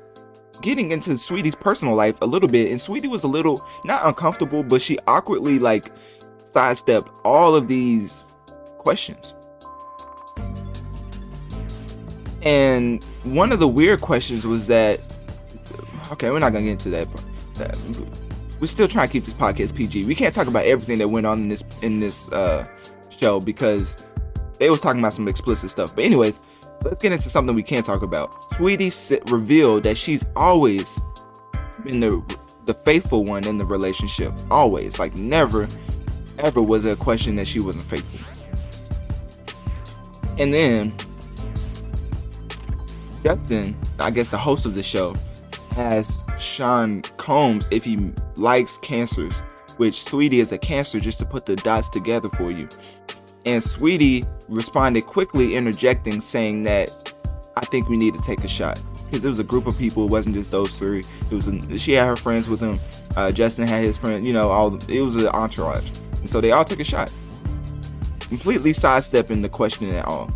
[0.62, 4.64] getting into Saweetie's personal life a little bit, and Saweetie was a little not uncomfortable,
[4.64, 5.92] but she awkwardly like
[6.44, 8.23] sidestepped all of these
[8.84, 9.34] questions.
[12.42, 15.00] And one of the weird questions was that
[16.12, 17.08] okay, we're not gonna get into that.
[18.60, 20.04] we're still trying to keep this podcast PG.
[20.04, 22.66] We can't talk about everything that went on in this in this uh,
[23.10, 24.06] show because
[24.58, 25.94] they was talking about some explicit stuff.
[25.94, 26.38] But anyways,
[26.82, 28.30] let's get into something we can talk about.
[28.52, 31.00] Saweetie revealed that she's always
[31.82, 34.32] been the the faithful one in the relationship.
[34.50, 35.68] Always, like never,
[36.38, 38.33] ever was a question that she wasn't faithful.
[40.38, 40.94] And then
[43.22, 45.14] Justin, I guess the host of the show,
[45.76, 49.40] asked Sean Combs if he likes cancers,
[49.76, 52.68] which Saweetie is a cancer just to put the dots together for you.
[53.46, 57.12] And Saweetie responded quickly, interjecting, saying that
[57.56, 60.04] I think we need to take a shot because it was a group of people.
[60.04, 61.00] It wasn't just those three.
[61.30, 62.80] It was a, she had her friends with him.
[63.16, 64.26] Uh, Justin had his friend.
[64.26, 65.88] You know, all it was an entourage,
[66.20, 67.12] and so they all took a shot,
[68.28, 70.30] completely sidestepping the question at all.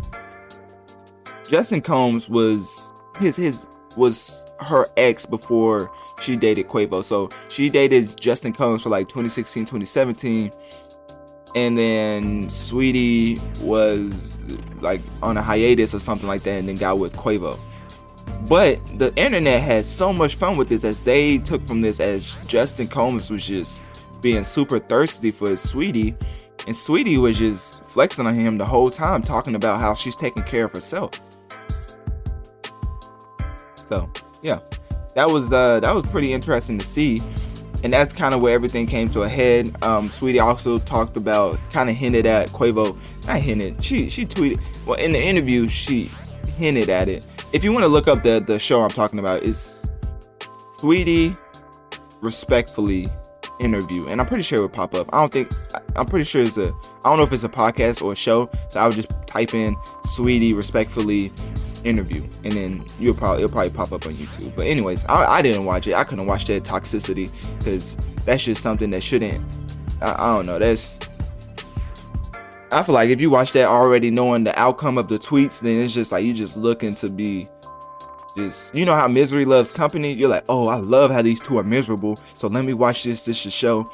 [1.49, 7.03] Justin Combs was his his was her ex before she dated Quavo.
[7.03, 10.51] So she dated Justin Combs for like 2016, 2017.
[11.55, 14.35] And then Saweetie was
[14.81, 17.59] like on a hiatus or something like that and then got with Quavo.
[18.47, 22.35] But the internet had so much fun with this as they took from this as
[22.45, 23.81] Justin Combs was just
[24.21, 26.15] being super thirsty for his Saweetie.
[26.67, 30.43] And Saweetie was just flexing on him the whole time, talking about how she's taking
[30.43, 31.19] care of herself.
[33.87, 34.09] So
[34.41, 34.59] yeah,
[35.15, 37.19] that was uh, that was pretty interesting to see,
[37.83, 39.75] and that's kind of where everything came to a head.
[39.83, 42.95] Um, Saweetie also talked about, kind of hinted at Quavo.
[43.25, 43.83] Not hinted.
[43.83, 44.61] She she tweeted.
[44.85, 46.11] Well, in the interview, she
[46.57, 47.23] hinted at it.
[47.51, 49.89] If you want to look up the the show I'm talking about, it's
[50.77, 51.35] Saweetie
[52.21, 53.07] respectfully
[53.59, 55.51] interview and i'm pretty sure it would pop up i don't think
[55.95, 58.49] i'm pretty sure it's a i don't know if it's a podcast or a show
[58.69, 61.31] so i would just type in Saweetie respectfully
[61.83, 64.55] interview, and then you'll probably it'll probably pop up on YouTube.
[64.55, 65.93] But anyways, I, I didn't watch it.
[65.93, 69.43] I couldn't watch that toxicity because that's just something that shouldn't.
[70.01, 70.59] I, I don't know.
[70.59, 70.99] That's
[72.71, 75.81] I feel like if you watch that already knowing the outcome of the tweets, then
[75.81, 77.49] it's just like you just looking to be
[78.73, 80.13] you know how misery loves company.
[80.13, 83.25] You're like, oh, I love how these two are miserable, so let me watch this
[83.25, 83.89] this show,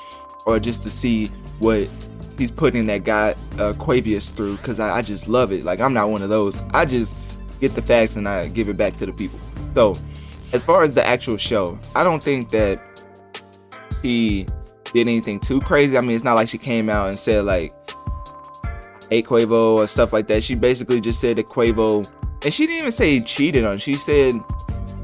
[0.46, 1.28] or just to see
[1.60, 1.90] what
[2.38, 5.64] he's putting that guy uh, Quavious through, because I, I just love it.
[5.64, 6.62] Like I'm not one of those.
[6.74, 7.16] I just
[7.60, 9.40] get the facts and I give it back to the people.
[9.72, 9.96] So,
[10.54, 12.82] as far as the actual show, I don't think that
[14.02, 14.46] he
[14.94, 15.98] did anything too crazy.
[15.98, 17.74] I mean, it's not like she came out and said like
[19.12, 20.44] a Quavo or stuff like that.
[20.44, 22.10] She basically just said that Quavo,
[22.46, 23.80] and she didn't even say he cheated on.
[23.80, 24.36] She said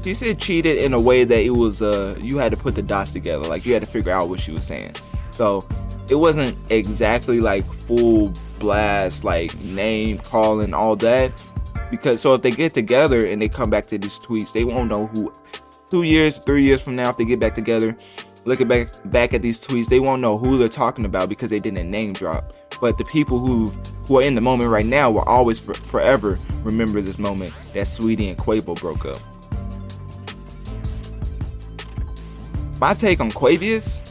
[0.02, 2.82] she said cheated in a way that it was uh you had to put the
[2.82, 4.94] dots together, like you had to figure out what she was saying.
[5.32, 5.66] So
[6.08, 11.44] it wasn't exactly like full blast, like name calling all that
[11.90, 14.88] because so if they get together and they come back to these tweets, they won't
[14.88, 15.32] know who.
[15.90, 17.94] Two years, three years from now, if they get back together,
[18.44, 21.60] looking back back at these tweets, they won't know who they're talking about because they
[21.60, 22.52] didn't name drop.
[22.80, 23.68] But the people who
[24.06, 27.86] who are in the moment right now will always for, forever remember this moment that
[27.86, 29.18] Saweetie and Quavo broke up.
[32.80, 34.02] My take on Quavious,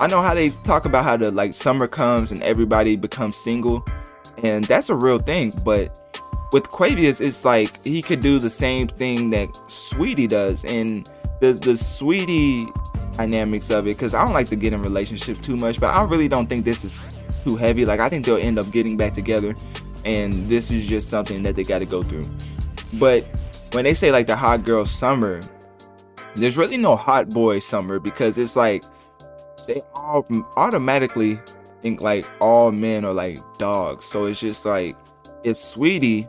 [0.00, 3.84] I know how they talk about how the like summer comes and everybody becomes single,
[4.42, 5.52] and that's a real thing.
[5.64, 5.96] But
[6.52, 11.08] with Quavious, it's like he could do the same thing that Saweetie does, and
[11.40, 12.68] the the Saweetie
[13.20, 13.96] dynamics of it.
[13.96, 16.64] Because I don't like to get in relationships too much, but I really don't think
[16.64, 17.08] this is
[17.44, 17.84] too heavy.
[17.84, 19.54] Like I think they'll end up getting back together,
[20.04, 22.28] and this is just something that they got to go through.
[22.94, 23.24] But
[23.72, 25.40] when they say like the hot girl summer,
[26.34, 28.84] there's really no hot boy summer because it's like
[29.66, 31.38] they all automatically
[31.82, 34.04] think like all men are like dogs.
[34.04, 34.96] So it's just like
[35.44, 36.28] if Saweetie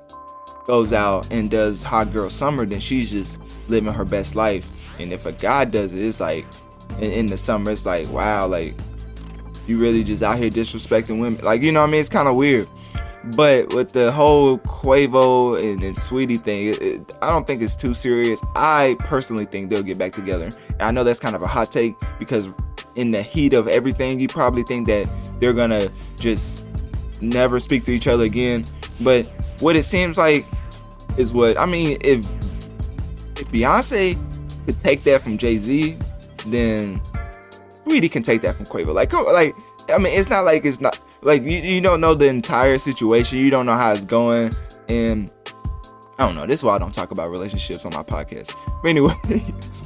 [0.65, 4.69] goes out and does Hot Girl Summer, then she's just living her best life.
[4.99, 6.45] And if a guy does it, it's like
[6.97, 8.75] in, in the summer, it's like, wow, like
[9.67, 11.43] you really just out here disrespecting women.
[11.43, 12.01] Like, you know what I mean?
[12.01, 12.67] It's kind of weird.
[13.35, 17.75] But with the whole Quavo and, and Saweetie thing, it, it, I don't think it's
[17.75, 18.41] too serious.
[18.55, 20.49] I personally think they'll get back together.
[20.71, 22.51] And I know that's kind of a hot take because
[22.95, 25.07] in the heat of everything, you probably think that
[25.39, 26.65] they're gonna just
[27.21, 28.65] never speak to each other again.
[28.99, 29.27] But
[29.59, 30.45] what it seems like
[31.17, 31.97] is what I mean.
[32.01, 32.25] If
[33.39, 34.17] if Beyonce
[34.65, 35.97] could take that from Jay Z,
[36.47, 36.99] then
[37.73, 38.93] Saweetie can take that from Quavo.
[38.93, 39.55] Like, like
[39.89, 43.39] I mean, it's not like it's not like you, you don't know the entire situation.
[43.39, 44.53] You don't know how it's going,
[44.87, 45.31] and
[46.17, 46.45] I don't know.
[46.45, 48.55] This is why I don't talk about relationships on my podcast.
[48.81, 49.83] But anyways,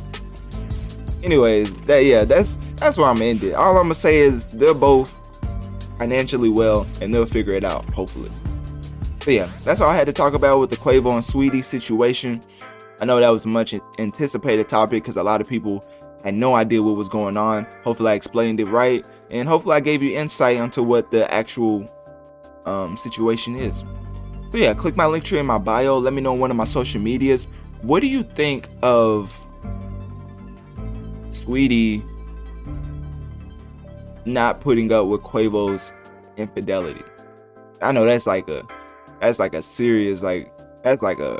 [1.23, 3.53] anyways, that yeah, that's that's why I'm ended.
[3.53, 5.13] All I'm gonna say is they're both
[5.97, 7.85] financially well, and they'll figure it out.
[7.93, 8.31] Hopefully.
[9.19, 12.41] But yeah, that's all I had to talk about with the Quavo and Saweetie situation.
[13.01, 15.85] I know that was a much anticipated topic because a lot of people
[16.25, 17.67] had no idea what was going on.
[17.83, 21.87] Hopefully, I explained it right, and hopefully, I gave you insight into what the actual
[22.65, 23.83] um, situation is.
[24.51, 25.97] So yeah, click my link tree in my bio.
[25.99, 27.47] Let me know on one of my social medias.
[27.83, 29.45] What do you think of
[31.27, 32.03] Saweetie
[34.25, 35.93] not putting up with Quavo's
[36.37, 37.03] infidelity?
[37.81, 38.65] I know that's like a
[39.19, 40.51] that's like a serious like
[40.83, 41.39] that's like a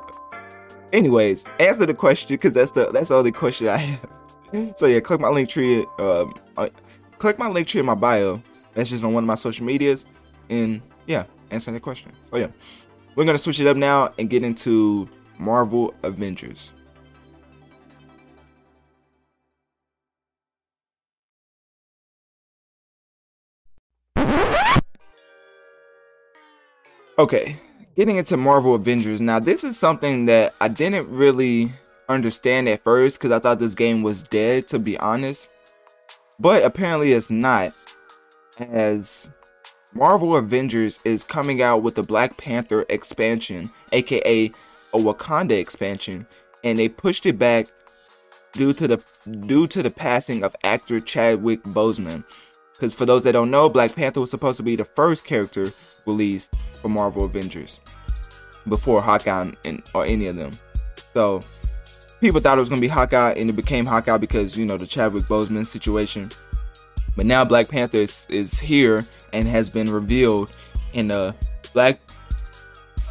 [0.93, 4.14] anyways answer the question because that's the that's the only question i have
[4.75, 6.67] so yeah click my link tree um uh,
[7.17, 8.41] click my link tree in my bio.
[8.73, 10.05] That's just on one of my social medias.
[10.49, 12.11] And yeah answer the question.
[12.31, 12.47] Oh yeah.
[13.15, 16.73] We're gonna switch it up now and get into marvel avengers.
[27.17, 27.59] Okay
[27.95, 29.21] getting into Marvel Avengers.
[29.21, 31.71] Now, this is something that I didn't really
[32.09, 35.49] understand at first because I thought this game was dead, to be honest.
[36.39, 37.73] But apparently, it's not.
[38.59, 39.29] As
[39.93, 44.51] Marvel Avengers is coming out with the Black Panther expansion, aka
[44.93, 46.25] a Wakanda expansion,
[46.63, 47.67] and they pushed it back
[48.53, 49.01] due to the
[49.45, 52.23] due to the passing of actor Chadwick Boseman.
[52.73, 55.73] Because for those that don't know, Black Panther was supposed to be the first character
[56.05, 57.79] released for Marvel Avengers
[58.67, 60.51] before Hawkeye and, or any of them.
[61.13, 61.39] So
[62.25, 64.87] people thought it was gonna be Hawkeye, and it became Hawkeye because you know the
[64.87, 66.31] Chadwick Boseman situation.
[67.15, 70.49] But now Black Panther is, is here and has been revealed
[70.93, 71.35] in a
[71.73, 71.99] Black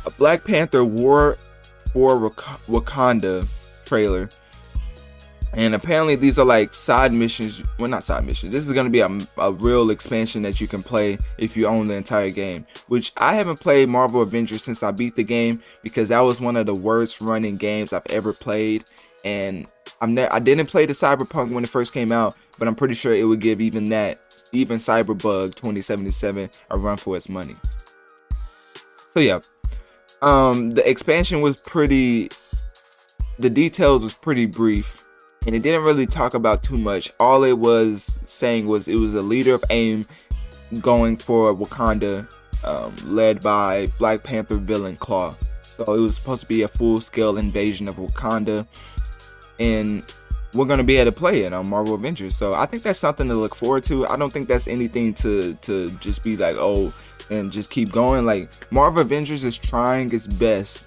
[0.05, 1.39] a Black Panther War
[1.93, 2.31] for
[2.69, 3.49] Wakanda
[3.87, 4.29] trailer.
[5.53, 8.53] And apparently these are like side missions well not side missions.
[8.53, 11.67] This is going to be a, a real expansion that you can play if you
[11.67, 15.63] own the entire game which i haven't played marvel avengers since i beat the game
[15.83, 18.85] because that was one of the worst running games i've ever played
[19.25, 19.67] and
[20.01, 22.95] i'm ne- i didn't play the cyberpunk when it first came out but i'm pretty
[22.95, 24.21] sure it would give even that
[24.53, 27.57] even cyberbug 2077 a run for its money
[29.11, 29.41] so yeah
[30.23, 32.29] um the expansion was pretty
[33.39, 35.05] the details was pretty brief
[35.47, 37.13] and it didn't really talk about too much.
[37.21, 40.07] All it was saying was it was a leader of AIM
[40.81, 42.27] going for Wakanda,
[42.65, 45.37] um, led by Black Panther villain Klaue.
[45.63, 48.67] So it was supposed to be a full scale invasion of Wakanda,
[49.59, 50.03] and
[50.55, 52.37] we're gonna be able to play it on Marvel Avengers.
[52.37, 54.07] So I think that's something to look forward to.
[54.07, 56.93] I don't think that's anything to to just be like oh
[57.31, 58.25] and just keep going.
[58.25, 60.87] Like Marvel Avengers is trying its best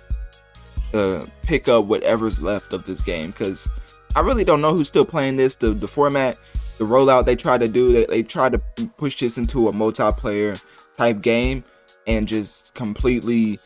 [0.91, 3.67] to pick up whatever's left of this game because
[4.15, 5.55] I really don't know who's still playing this.
[5.55, 6.39] The the format,
[6.77, 8.59] the rollout they try to do, they, they try to
[8.97, 10.59] push this into a multiplayer
[10.97, 11.63] type game
[12.07, 13.59] and just completely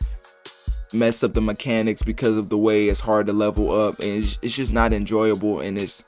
[0.94, 4.36] mess up the mechanics because of the way it's hard to level up and it's,
[4.36, 6.04] just not enjoyable and it's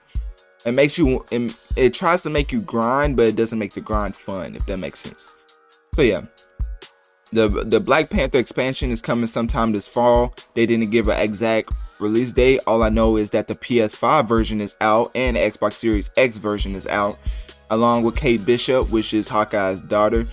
[0.67, 3.81] it makes you it, it tries to make you grind but it doesn't make the
[3.81, 5.29] grind fun if that makes sense.
[5.95, 6.23] So yeah.
[7.33, 10.35] The the black panther expansion is coming sometime this fall.
[10.55, 12.61] They didn't give an exact release date.
[12.67, 16.75] All I know is that the PS5 version is out and Xbox Series X version
[16.75, 17.19] is out,
[17.71, 20.27] along with Kate Bishop, which is Hawkeye's daughter,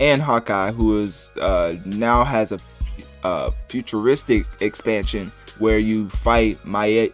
[0.00, 2.58] and Hawkeye, who is uh, now has a,
[3.24, 7.06] a, futuristic expansion where you fight Ma-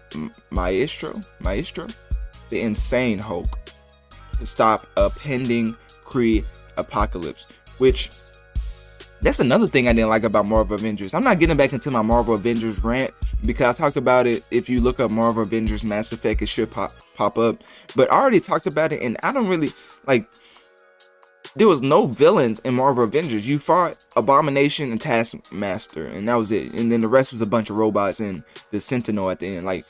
[0.51, 1.87] Maestro, Maestro,
[2.51, 3.59] the insane Hulk,
[4.39, 6.45] to stop a pending Kree
[6.77, 7.47] apocalypse,
[7.79, 8.11] which
[9.23, 11.13] that's another thing I didn't like about Marvel Avengers.
[11.13, 13.13] I'm not getting back into my Marvel Avengers rant
[13.45, 14.45] because I talked about it.
[14.51, 17.63] If you look up Marvel Avengers Mass Effect, it should pop pop up.
[17.95, 19.73] But I already talked about it, and I don't really
[20.07, 20.27] like.
[21.57, 23.47] There was no villains in Marvel Avengers.
[23.47, 26.73] You fought Abomination and Taskmaster, and that was it.
[26.75, 29.67] And then the rest was a bunch of robots and the Sentinel at the end.
[29.67, 29.87] Like,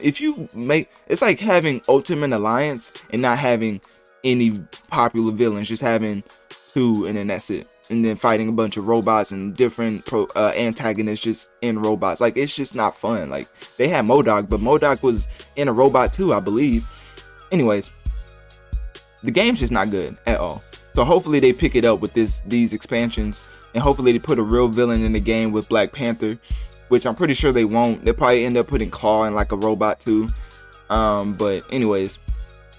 [0.00, 3.80] if you make it's like having Ultimate Alliance and not having
[4.24, 6.24] any popular villains, just having
[6.66, 10.24] two, and then that's it and then fighting a bunch of robots and different pro,
[10.36, 12.20] uh, antagonists just in robots.
[12.20, 13.30] Like it's just not fun.
[13.30, 16.90] Like they had MODOK, but MODOK was in a robot too, I believe.
[17.52, 17.90] Anyways,
[19.26, 20.62] the game's just not good at all.
[20.94, 24.42] So hopefully they pick it up with this these expansions, and hopefully they put a
[24.42, 26.38] real villain in the game with Black Panther,
[26.88, 28.04] which I'm pretty sure they won't.
[28.04, 30.28] They probably end up putting Klaue in like a robot too.
[30.88, 32.18] Um, but anyways,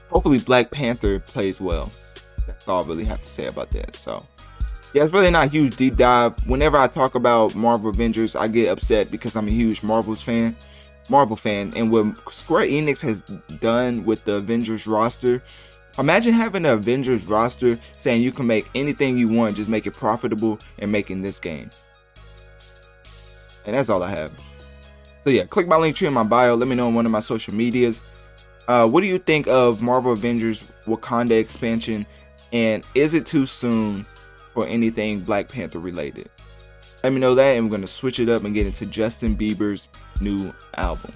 [0.10, 1.92] hopefully Black Panther plays well.
[2.48, 3.96] That's all I really have to say about that.
[3.96, 4.26] So
[4.94, 6.34] yeah, it's really not a huge deep dive.
[6.48, 10.56] Whenever I talk about Marvel Avengers, I get upset because I'm a huge Marvel's fan.
[11.10, 13.22] Marvel fan, and what Square Enix has
[13.62, 15.42] done with the Avengers roster,
[16.00, 19.94] imagine having an Avengers roster saying you can make anything you want, just make it
[19.94, 21.70] profitable and making this game.
[23.66, 24.32] And that's all I have.
[25.24, 26.56] So yeah, click my link tree in my bio.
[26.56, 28.00] Let me know on one of my social medias.
[28.68, 32.06] Uh, what do you think of Marvel Avengers Wakanda expansion?
[32.54, 34.04] And is it too soon
[34.54, 36.30] for anything Black Panther related?
[37.04, 39.88] Let me know that, and we're gonna switch it up and get into Justin Bieber's
[40.22, 41.14] new album.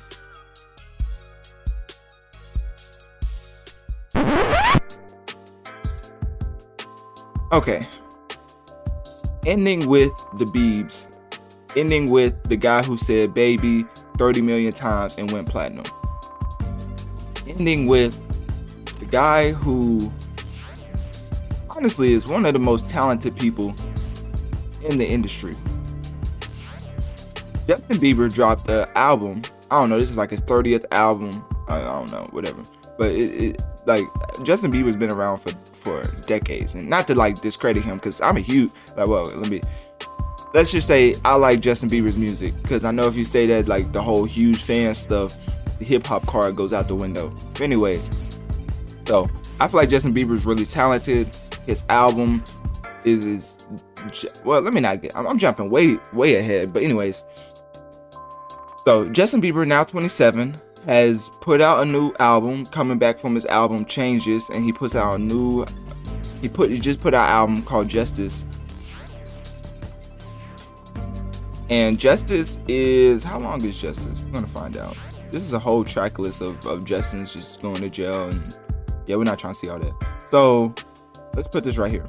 [7.52, 7.86] Okay.
[9.46, 11.08] Ending with the Biebs.
[11.76, 13.86] Ending with the guy who said baby
[14.18, 15.86] 30 million times and went platinum.
[17.46, 18.18] Ending with
[19.00, 20.12] the guy who
[21.70, 23.76] honestly is one of the most talented people
[24.84, 25.56] in the industry.
[27.68, 29.42] Justin Bieber dropped the album.
[29.70, 30.00] I don't know.
[30.00, 31.32] This is like his 30th album.
[31.68, 32.62] I, I don't know, whatever.
[32.98, 34.06] But it, it like
[34.44, 35.52] Justin Bieber's been around for
[35.82, 39.08] for decades, and not to like discredit him because I'm a huge like.
[39.08, 39.62] Well, let me.
[40.54, 43.68] Let's just say I like Justin Bieber's music because I know if you say that
[43.68, 45.34] like the whole huge fan stuff,
[45.80, 47.34] the hip hop card goes out the window.
[47.60, 48.10] Anyways,
[49.06, 49.30] so
[49.60, 51.36] I feel like Justin Bieber's really talented.
[51.66, 52.44] His album
[53.06, 53.68] is, is
[54.44, 54.62] well.
[54.62, 55.16] Let me not get.
[55.16, 56.74] I'm, I'm jumping way way ahead.
[56.74, 57.24] But anyways,
[58.86, 63.46] so Justin Bieber now 27 has put out a new album coming back from his
[63.46, 65.66] album Changes and he puts out a new
[66.42, 68.46] he put he just put out an album called Justice.
[71.70, 74.20] And Justice is how long is Justice?
[74.22, 74.98] We're gonna find out.
[75.30, 78.58] This is a whole track list of, of Justin's just going to jail and
[79.06, 79.94] yeah, we're not trying to see all that.
[80.30, 80.74] So
[81.36, 82.08] let's put this right here.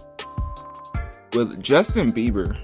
[1.34, 2.56] With Justin Bieber.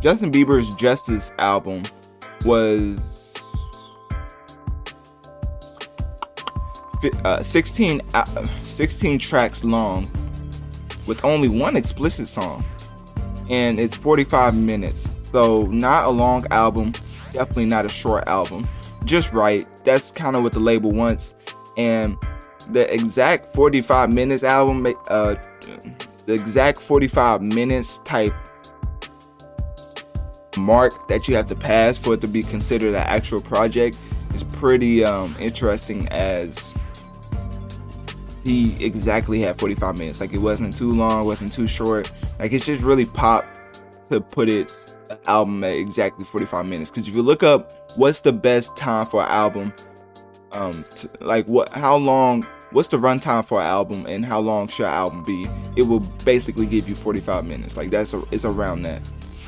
[0.00, 1.82] Justin Bieber's Justice album
[2.44, 3.92] was
[7.24, 10.10] uh, 16, uh, 16 tracks long
[11.06, 12.64] with only one explicit song.
[13.48, 15.08] And it's 45 minutes.
[15.32, 16.92] So not a long album
[17.30, 18.68] definitely not a short album.
[19.04, 19.66] Just right.
[19.84, 21.34] That's kind of what the label wants.
[21.76, 22.16] And
[22.70, 25.34] the exact 45 minutes album uh
[26.26, 28.34] the exact 45 minutes type
[30.58, 33.98] mark that you have to pass for it to be considered an actual project
[34.34, 36.74] is pretty um, interesting as
[38.44, 40.20] he exactly had 45 minutes.
[40.20, 42.10] Like it wasn't too long wasn't too short.
[42.38, 43.44] Like it's just really pop
[44.10, 46.90] to put it an album at exactly 45 minutes.
[46.90, 49.72] Because if you look up what's the best time for an album
[50.52, 50.84] um
[51.20, 54.92] like what how long what's the runtime for an album and how long should an
[54.92, 55.46] album be?
[55.76, 57.76] It will basically give you 45 minutes.
[57.76, 59.02] Like that's a, it's around that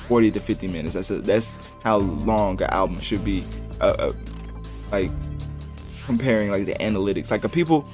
[0.09, 0.95] 40 to 50 minutes.
[0.95, 3.45] That's a, that's how long an album should be.
[3.81, 4.13] Uh, uh,
[4.91, 5.11] like
[6.07, 7.31] comparing like the analytics.
[7.31, 7.89] Like the people,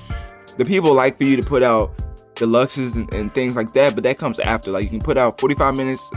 [0.56, 1.92] the people like for you to put out
[2.34, 4.70] deluxes and, and things like that, but that comes after.
[4.70, 6.10] Like you can put out 45 minutes,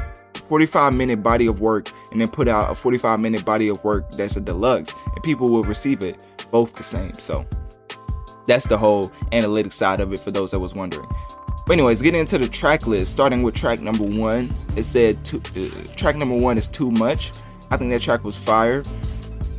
[0.49, 4.09] 45 minute body of work, and then put out a 45 minute body of work
[4.11, 6.17] that's a deluxe, and people will receive it
[6.51, 7.13] both the same.
[7.13, 7.45] So
[8.47, 11.07] that's the whole analytics side of it for those that was wondering.
[11.65, 15.41] But anyways, getting into the track list, starting with track number one, it said too,
[15.55, 17.31] uh, track number one is too much.
[17.69, 18.83] I think that track was fire.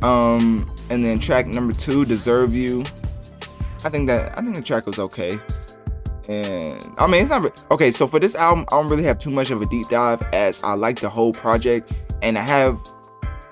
[0.01, 2.83] Um, and then track number two, deserve you.
[3.85, 5.39] I think that I think the track was okay.
[6.27, 7.91] And I mean, it's not okay.
[7.91, 10.63] So for this album, I don't really have too much of a deep dive as
[10.63, 11.91] I like the whole project,
[12.21, 12.79] and I have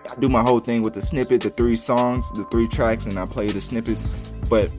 [0.10, 3.18] I do my whole thing with the snippet, the three songs, the three tracks, and
[3.18, 4.06] I play the snippets.
[4.50, 4.72] But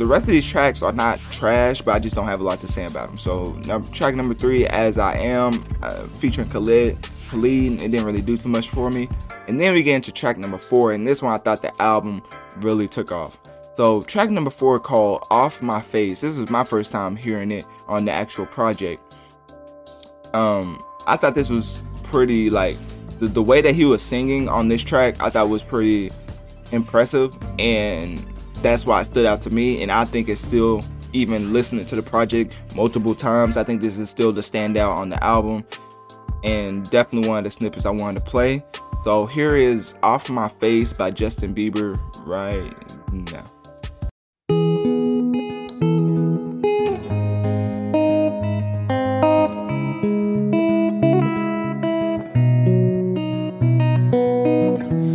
[0.00, 2.58] the rest of these tracks are not trash, but I just don't have a lot
[2.62, 3.18] to say about them.
[3.18, 3.52] So
[3.92, 6.96] track number three, "As I Am," uh, featuring Khalid.
[7.28, 9.10] Khalid, it didn't really do too much for me.
[9.46, 12.22] And then we get into track number four, and this one I thought the album
[12.62, 13.38] really took off.
[13.76, 17.66] So track number four called "Off My Face." This was my first time hearing it
[17.86, 19.18] on the actual project.
[20.32, 22.78] Um, I thought this was pretty like
[23.18, 25.20] the, the way that he was singing on this track.
[25.20, 26.10] I thought was pretty
[26.72, 28.24] impressive and
[28.62, 29.82] that's why it stood out to me.
[29.82, 30.80] And I think it's still,
[31.12, 35.08] even listening to the project multiple times, I think this is still the standout on
[35.08, 35.64] the album.
[36.44, 38.64] And definitely one of the snippets I wanted to play.
[39.04, 42.72] So here is Off My Face by Justin Bieber right
[43.32, 43.44] now.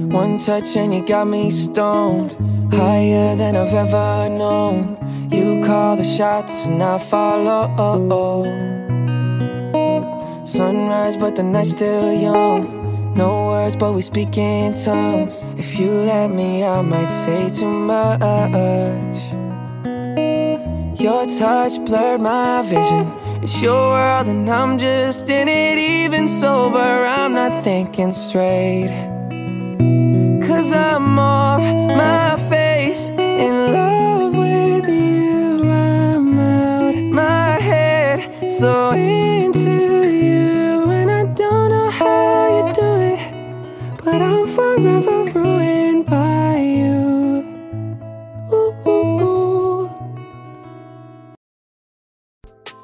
[0.09, 2.35] One touch and you got me stoned,
[2.75, 4.97] higher than I've ever known.
[5.31, 8.43] You call the shots and I follow.
[10.45, 12.61] Sunrise, but the night's still young.
[13.15, 15.45] No words, but we speak in tongues.
[15.57, 19.19] If you let me, I might say too much.
[20.99, 23.05] Your touch blurred my vision.
[23.41, 25.77] It's your world, and I'm just in it.
[25.77, 28.91] Even sober, I'm not thinking straight.
[30.47, 32.54] Cause I'm off my face
[33.37, 35.69] in love with you.
[35.69, 40.89] I'm out my head, so into you.
[40.89, 43.19] And I don't know how you do it,
[44.03, 47.43] but I'm forever ruined by you.
[48.53, 49.89] Ooh.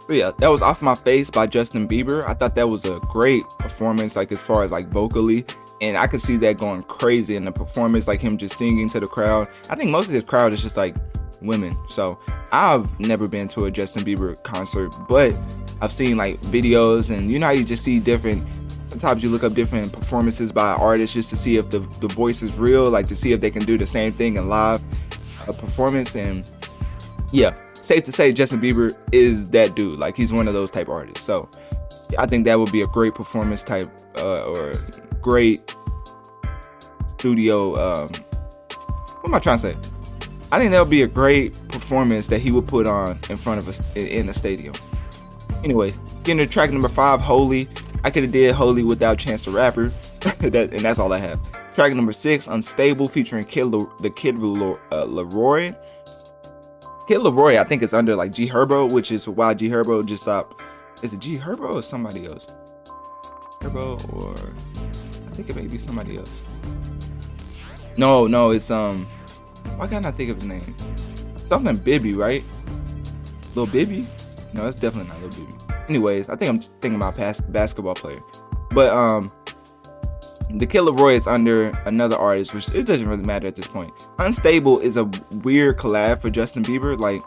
[0.07, 2.27] But yeah, that was Off My Face by Justin Bieber.
[2.27, 5.45] I thought that was a great performance, like as far as like vocally.
[5.81, 8.99] And I could see that going crazy in the performance, like him just singing to
[8.99, 9.49] the crowd.
[9.69, 10.95] I think most of his crowd is just like
[11.41, 11.75] women.
[11.89, 12.19] So
[12.51, 15.35] I've never been to a Justin Bieber concert, but
[15.81, 18.47] I've seen like videos and you know how you just see different
[18.91, 22.41] sometimes you look up different performances by artists just to see if the, the voice
[22.41, 24.83] is real, like to see if they can do the same thing in live
[25.47, 26.13] uh, performance.
[26.13, 26.43] And
[27.31, 29.97] yeah, safe to say Justin Bieber is that dude.
[29.97, 31.23] Like he's one of those type artists.
[31.23, 31.49] So
[32.19, 34.73] I think that would be a great performance type uh, or
[35.21, 35.75] great
[37.07, 37.75] studio.
[37.75, 39.75] Um, what am I trying to say?
[40.51, 43.61] I think that would be a great performance that he would put on in front
[43.61, 44.73] of us in, the stadium.
[45.63, 47.69] Anyways, getting to track number five, Holy.
[48.03, 49.93] I could have did Holy without Chance the Rapper,
[50.39, 51.39] that, and that's all I have.
[51.75, 54.79] Track number six, Unstable, featuring Kid the Kid LAROI.
[54.91, 55.77] Uh, LAROI.
[57.07, 60.23] Kid LAROI, I think it's under like G Herbo, which is why G Herbo just
[60.23, 60.63] stopped.
[61.03, 62.47] Is it G Herbo or somebody else?
[63.61, 64.35] Herbo or
[65.31, 66.33] I think it may be somebody else.
[67.97, 69.05] No, no, it's um.
[69.77, 70.75] Why can't I think of his name?
[71.45, 72.43] Something Bibby, right?
[73.55, 74.07] Lil Bibby?
[74.53, 75.53] No, that's definitely not Lil Bibby.
[75.89, 78.21] Anyways, I think I'm thinking about past basketball player.
[78.71, 79.31] But um,
[80.55, 83.91] the Kid LAROI is under another artist, which it doesn't really matter at this point.
[84.19, 85.05] Unstable is a
[85.43, 86.97] weird collab for Justin Bieber.
[86.97, 87.21] Like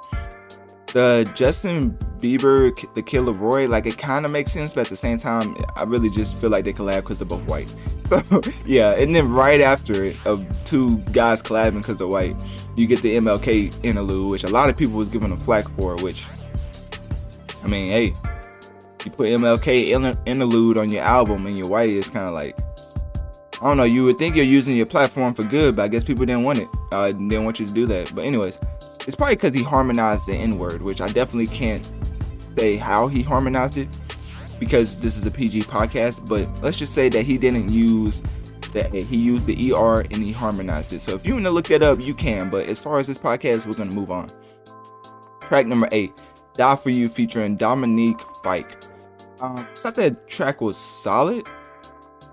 [0.95, 4.97] the Justin Bieber, the Kid LAROI, like it kind of makes sense, but at the
[4.97, 7.74] same time, I really just feel like they collab because they're both white.
[8.05, 8.22] So
[8.66, 12.36] yeah, and then right after it, of two guys collabing because they're white,
[12.76, 15.97] you get the MLK interlude, which a lot of people was giving a flack for.
[15.97, 16.26] Which
[17.64, 18.12] I mean, hey,
[19.03, 22.59] you put MLK interlude on your album and you're white, it's kind of like
[23.62, 23.84] I don't know.
[23.84, 26.59] You would think you're using your platform for good, but I guess people didn't want
[26.59, 26.68] it.
[26.92, 28.14] Uh, didn't want you to do that.
[28.14, 28.59] But anyways,
[29.07, 31.89] it's probably because he harmonized the N word, which I definitely can't
[32.57, 33.89] say how he harmonized it
[34.59, 36.29] because this is a PG podcast.
[36.29, 38.23] But let's just say that he didn't use
[38.73, 38.93] that.
[38.93, 41.03] He used the ER and he harmonized it.
[41.03, 42.51] So if you want to look that up, you can.
[42.51, 44.29] But as far as this podcast, we're gonna move on.
[45.41, 46.25] Track number eight,
[46.55, 48.77] "Die for You" featuring Dominic Fike.
[49.41, 51.47] Um, I thought that track was solid.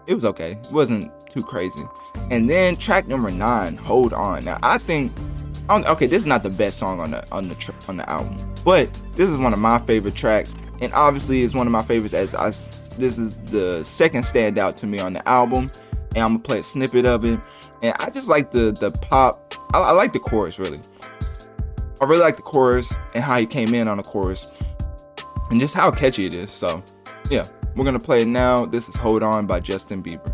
[0.08, 0.54] It was okay.
[0.54, 1.84] It wasn't too crazy.
[2.30, 5.12] And then track number nine, "Hold On." Now I think
[5.72, 8.92] Okay, this is not the best song on the on the on the album, but
[9.16, 12.14] this is one of my favorite tracks, and obviously it's one of my favorites.
[12.14, 12.50] As I,
[12.98, 15.72] this is the second standout to me on the album,
[16.14, 17.40] and I'm gonna play a snippet of it.
[17.82, 19.54] And I just like the the pop.
[19.74, 20.82] I, I like the chorus really.
[22.02, 24.60] I really like the chorus and how he came in on the chorus,
[25.52, 26.52] and just how catchy it is.
[26.52, 26.84] So,
[27.30, 27.46] yeah,
[27.76, 28.66] we're gonna play it now.
[28.66, 30.34] This is "Hold On" by Justin Bieber.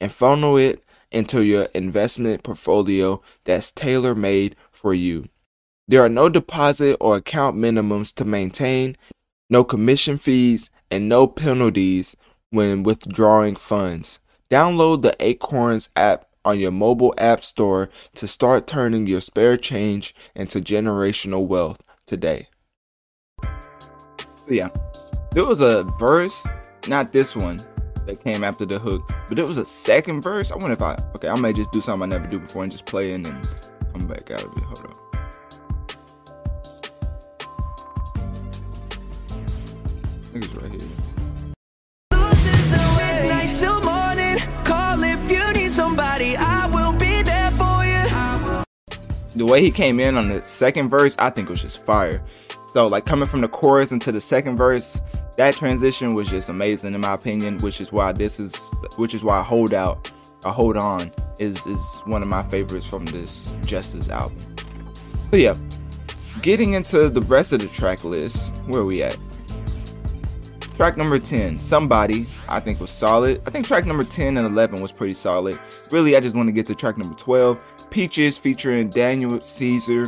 [0.00, 5.28] and funnel it into your investment portfolio that's tailor made for you.
[5.88, 8.96] There are no deposit or account minimums to maintain,
[9.48, 12.16] no commission fees, and no penalties
[12.50, 14.18] when withdrawing funds.
[14.50, 20.14] Download the Acorns app on your mobile app store to start turning your spare change
[20.34, 22.48] into generational wealth today.
[23.42, 24.68] So yeah,
[25.32, 26.46] there was a verse,
[26.88, 27.60] not this one
[28.06, 30.50] that came after the hook, but it was a second verse.
[30.50, 32.72] I wonder if I okay, I may just do something I never do before and
[32.72, 33.48] just play in and
[33.92, 34.62] come back out of it.
[34.64, 34.94] Hold on.
[40.34, 40.90] It's right here.
[49.34, 52.22] The way he came in on the second verse, I think was just fire.
[52.70, 55.00] So like coming from the chorus into the second verse,
[55.36, 59.22] that transition was just amazing in my opinion, which is why this is which is
[59.22, 60.10] why Hold Out
[60.44, 64.38] or uh, Hold On is is one of my favorites from this Justice album.
[65.30, 65.56] So yeah,
[66.42, 69.18] getting into the rest of the track list, where are we at?
[70.76, 73.40] Track number 10, Somebody, I think was solid.
[73.46, 75.58] I think track number 10 and 11 was pretty solid.
[75.90, 80.04] Really, I just want to get to track number 12, Peaches featuring Daniel Caesar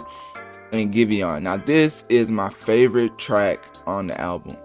[0.74, 1.42] and Giveon.
[1.42, 4.58] Now, this is my favorite track on the album.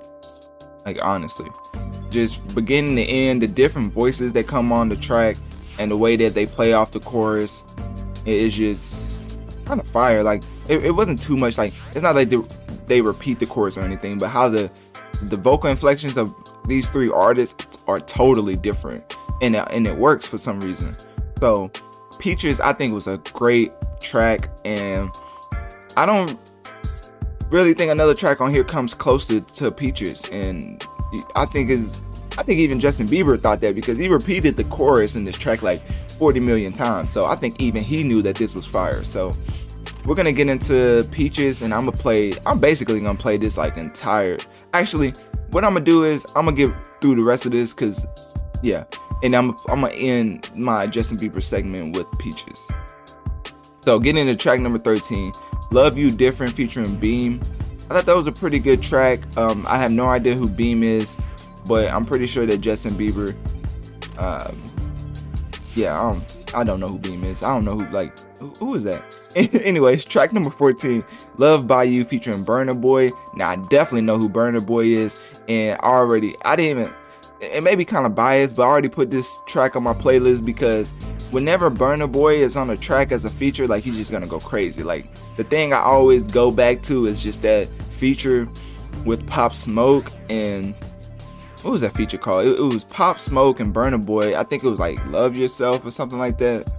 [0.85, 1.49] Like, honestly.
[2.09, 5.37] Just beginning to end, the different voices that come on the track
[5.79, 7.63] and the way that they play off the chorus,
[8.25, 10.23] it is just kind of fire.
[10.23, 11.57] Like, it, it wasn't too much.
[11.57, 12.37] Like, it's not like they,
[12.85, 14.69] they repeat the chorus or anything, but how the
[15.29, 16.35] the vocal inflections of
[16.67, 20.93] these three artists are totally different and and it works for some reason
[21.39, 21.71] so
[22.19, 25.09] peaches i think was a great track and
[25.97, 26.37] i don't
[27.49, 30.85] really think another track on here comes close to, to peaches and
[31.35, 32.01] i think is
[32.37, 35.61] i think even justin bieber thought that because he repeated the chorus in this track
[35.61, 35.81] like
[36.13, 37.11] 40 million times.
[37.11, 39.03] So i think even he knew that this was fire.
[39.03, 39.35] So
[40.05, 43.77] we're gonna get into peaches and i'm gonna play i'm basically gonna play this like
[43.77, 44.37] entire
[44.73, 45.13] actually
[45.51, 48.05] what i'm gonna do is i'm gonna get through the rest of this because
[48.61, 48.83] yeah
[49.23, 52.67] and i'm, I'm gonna end my justin bieber segment with peaches.
[53.81, 55.31] So getting into track number 13
[55.73, 57.41] love you different featuring beam
[57.89, 60.83] i thought that was a pretty good track um, i have no idea who beam
[60.83, 61.17] is
[61.65, 63.35] but i'm pretty sure that justin bieber
[64.17, 64.73] um,
[65.75, 67.43] yeah, I don't, I don't know who Beam is.
[67.43, 69.03] I don't know who like who, who is that.
[69.63, 71.03] Anyways, track number 14,
[71.37, 73.09] Love by You featuring Burna Boy.
[73.35, 76.93] Now I definitely know who Burna Boy is, and already I didn't even
[77.51, 80.45] it may be kind of biased, but I already put this track on my playlist
[80.45, 80.91] because
[81.31, 84.39] whenever Burna Boy is on a track as a feature, like he's just gonna go
[84.39, 84.83] crazy.
[84.83, 88.47] Like the thing I always go back to is just that feature
[89.05, 90.73] with Pop Smoke and
[91.63, 92.45] what was that feature called?
[92.45, 94.37] It, it was Pop Smoke and Burna Boy.
[94.37, 96.71] I think it was like Love Yourself or something like that.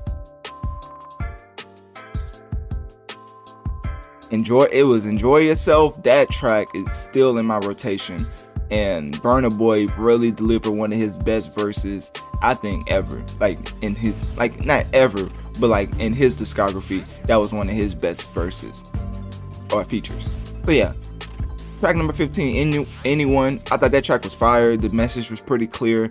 [4.30, 6.02] Enjoy it was Enjoy Yourself.
[6.02, 8.26] That track is still in my rotation.
[8.70, 12.10] And Burna Boy really delivered one of his best verses,
[12.42, 13.22] I think, ever.
[13.40, 15.28] Like in his like not ever,
[15.60, 18.82] but like in his discography, that was one of his best verses
[19.72, 20.26] or features.
[20.64, 20.94] So yeah,
[21.80, 23.60] track number 15 Any, anyone.
[23.70, 24.76] I thought that track was fire.
[24.76, 26.10] The message was pretty clear.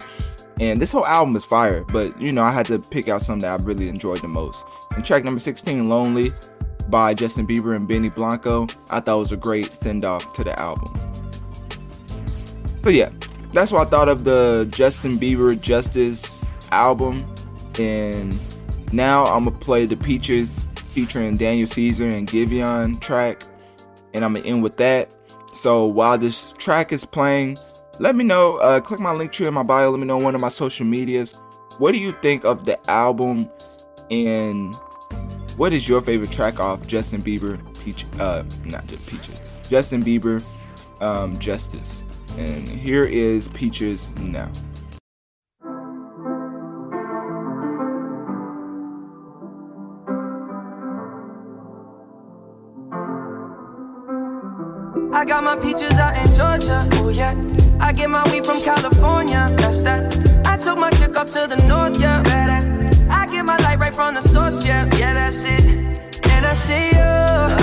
[0.60, 3.40] And this whole album is fire but you know i had to pick out some
[3.40, 4.64] that i really enjoyed the most.
[4.96, 6.30] And track number 16 lonely
[6.90, 10.94] by justin bieber and benny blanco i thought was a great send-off to the album
[12.84, 13.10] so yeah
[13.52, 17.26] that's what i thought of the justin bieber justice album
[17.80, 18.40] and
[18.94, 23.44] now i'm gonna play the peaches featuring daniel caesar and giveon track
[24.14, 25.12] and i'm gonna end with that
[25.54, 27.58] so while this track is playing,
[28.00, 28.58] let me know.
[28.58, 29.92] Uh, click my link tree in my bio.
[29.92, 31.40] Let me know one of my social medias.
[31.78, 33.50] What do you think of the album?
[34.10, 34.76] And
[35.58, 37.60] what is your favorite track off Justin Bieber?
[37.84, 39.40] Peach, uh, not just Peaches.
[39.70, 40.44] Justin Bieber,
[41.02, 42.04] um, Justice.
[42.38, 44.50] And here is Peaches now.
[55.14, 56.90] I got my peaches out in Georgia.
[56.94, 57.36] Oh yeah.
[57.80, 59.54] I get my weed from California.
[59.58, 60.48] That's that.
[60.48, 62.24] I took my chick up to the north, yeah.
[62.24, 62.90] Better.
[63.12, 64.90] I get my light right from the source, yeah.
[64.98, 65.64] Yeah, that's it.
[65.64, 67.63] And I see you.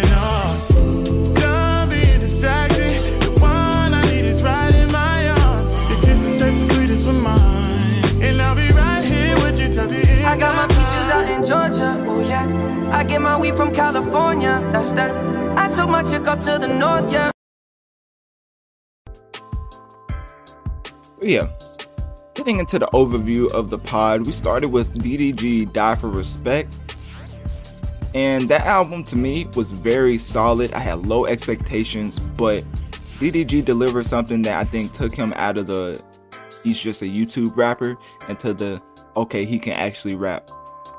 [13.01, 14.61] I get my weed from California.
[14.71, 15.09] That's that.
[15.57, 17.31] I took my chick up to the north, yeah.
[21.19, 21.49] yeah.
[22.35, 26.71] Getting into the overview of the pod, we started with DDG Die for Respect.
[28.13, 30.71] And that album to me was very solid.
[30.73, 32.63] I had low expectations, but
[33.17, 35.99] DDG delivered something that I think took him out of the
[36.63, 37.97] he's just a YouTube rapper
[38.29, 38.79] into the
[39.15, 40.51] okay, he can actually rap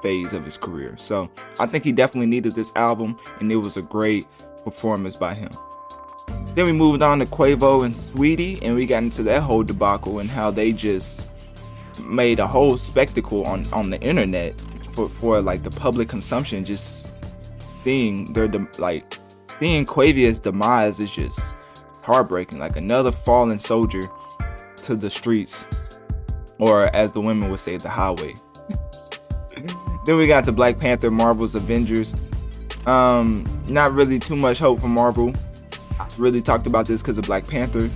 [0.02, 0.96] phase of his career.
[0.98, 4.26] So I think he definitely needed this album, and it was a great
[4.64, 5.50] performance by him.
[6.54, 10.18] Then we moved on to Quavo and Saweetie, and we got into that whole debacle
[10.18, 11.26] and how they just
[12.02, 14.60] made a whole spectacle on on the internet
[14.94, 16.64] for for like the public consumption.
[16.64, 17.10] Just
[17.74, 19.18] seeing their dem- like
[19.58, 21.56] seeing Quavia's demise is just
[22.02, 22.58] heartbreaking.
[22.58, 24.02] Like another fallen soldier
[24.76, 25.66] to the streets,
[26.58, 28.34] or as the women would say, the highway.
[30.04, 32.14] Then we got to Black Panther, Marvel's Avengers.
[32.86, 35.32] Um, not really too much hope for Marvel.
[35.98, 37.88] I really talked about this because of Black Panther.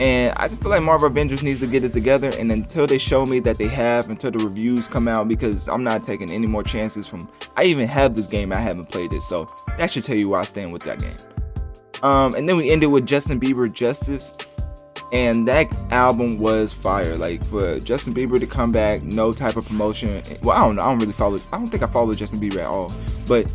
[0.00, 2.32] And I just feel like Marvel Avengers needs to get it together.
[2.36, 5.84] And until they show me that they have, until the reviews come out, because I'm
[5.84, 7.30] not taking any more chances from.
[7.56, 9.22] I even have this game, I haven't played it.
[9.22, 9.48] So
[9.78, 11.14] that should tell you where I stand with that game.
[12.02, 14.36] Um, and then we ended with Justin Bieber Justice.
[15.14, 17.16] And that album was fire.
[17.16, 20.20] Like for Justin Bieber to come back, no type of promotion.
[20.42, 20.82] Well, I don't know.
[20.82, 21.38] I don't really follow.
[21.52, 22.92] I don't think I follow Justin Bieber at all.
[23.28, 23.46] But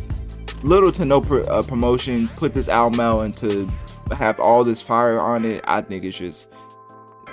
[0.62, 2.28] little to no pr- uh, promotion.
[2.36, 3.70] Put this album out and to
[4.16, 5.62] have all this fire on it.
[5.66, 6.48] I think it's just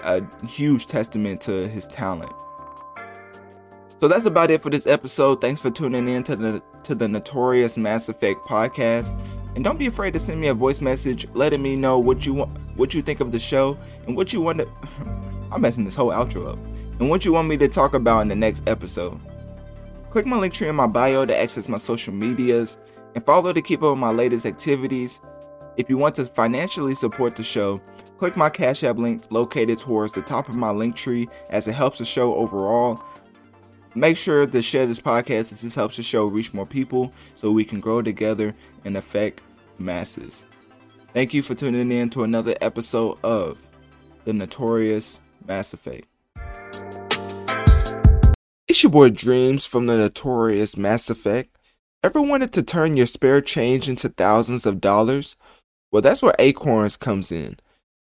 [0.03, 2.31] a huge testament to his talent.
[4.01, 5.39] So that's about it for this episode.
[5.39, 9.17] Thanks for tuning in to the to the Notorious Mass Effect podcast.
[9.57, 12.35] And don't be afraid to send me a voice message letting me know what you
[12.35, 14.67] want what you think of the show and what you want to
[15.51, 16.59] I'm messing this whole outro up.
[16.99, 19.19] And what you want me to talk about in the next episode.
[20.11, 22.77] Click my link tree in my bio to access my social medias
[23.15, 25.21] and follow to keep up with my latest activities.
[25.75, 27.81] If you want to financially support the show,
[28.19, 31.73] click my Cash App link located towards the top of my link tree as it
[31.73, 33.03] helps the show overall.
[33.95, 37.51] Make sure to share this podcast as this helps the show reach more people so
[37.51, 38.53] we can grow together
[38.85, 39.41] and affect
[39.79, 40.45] masses.
[41.13, 43.57] Thank you for tuning in to another episode of
[44.25, 46.05] The Notorious Mass Effect.
[48.67, 51.57] It's your boy Dreamz from the Notorious Mass Effect.
[52.03, 55.35] Ever wanted to turn your spare change into thousands of dollars?
[55.91, 57.57] Well, that's where Acorns comes in.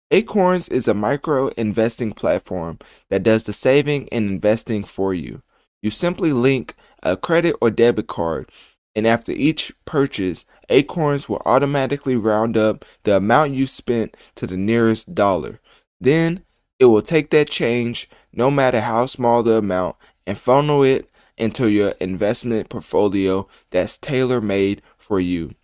[0.09, 5.41] Acorns is a micro investing platform that does the saving and investing for you.
[5.81, 8.49] You simply link a credit or debit card,
[8.95, 14.57] and after each purchase, Acorns will automatically round up the amount you spent to the
[14.57, 15.59] nearest dollar.
[15.99, 16.43] Then
[16.79, 19.95] it will take that change, no matter how small the amount,
[20.25, 25.55] and funnel it into your investment portfolio that's tailor made for you.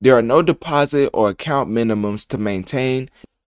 [0.00, 3.10] There are no deposit or account minimums to maintain,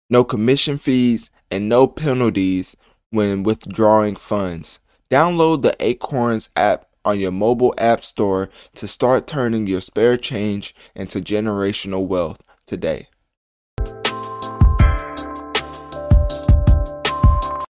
[0.09, 2.75] no commission fees, and no penalties
[3.09, 4.79] when withdrawing funds.
[5.09, 10.75] Download the Acorns app on your mobile app store to start turning your spare change
[10.95, 13.07] into generational wealth today.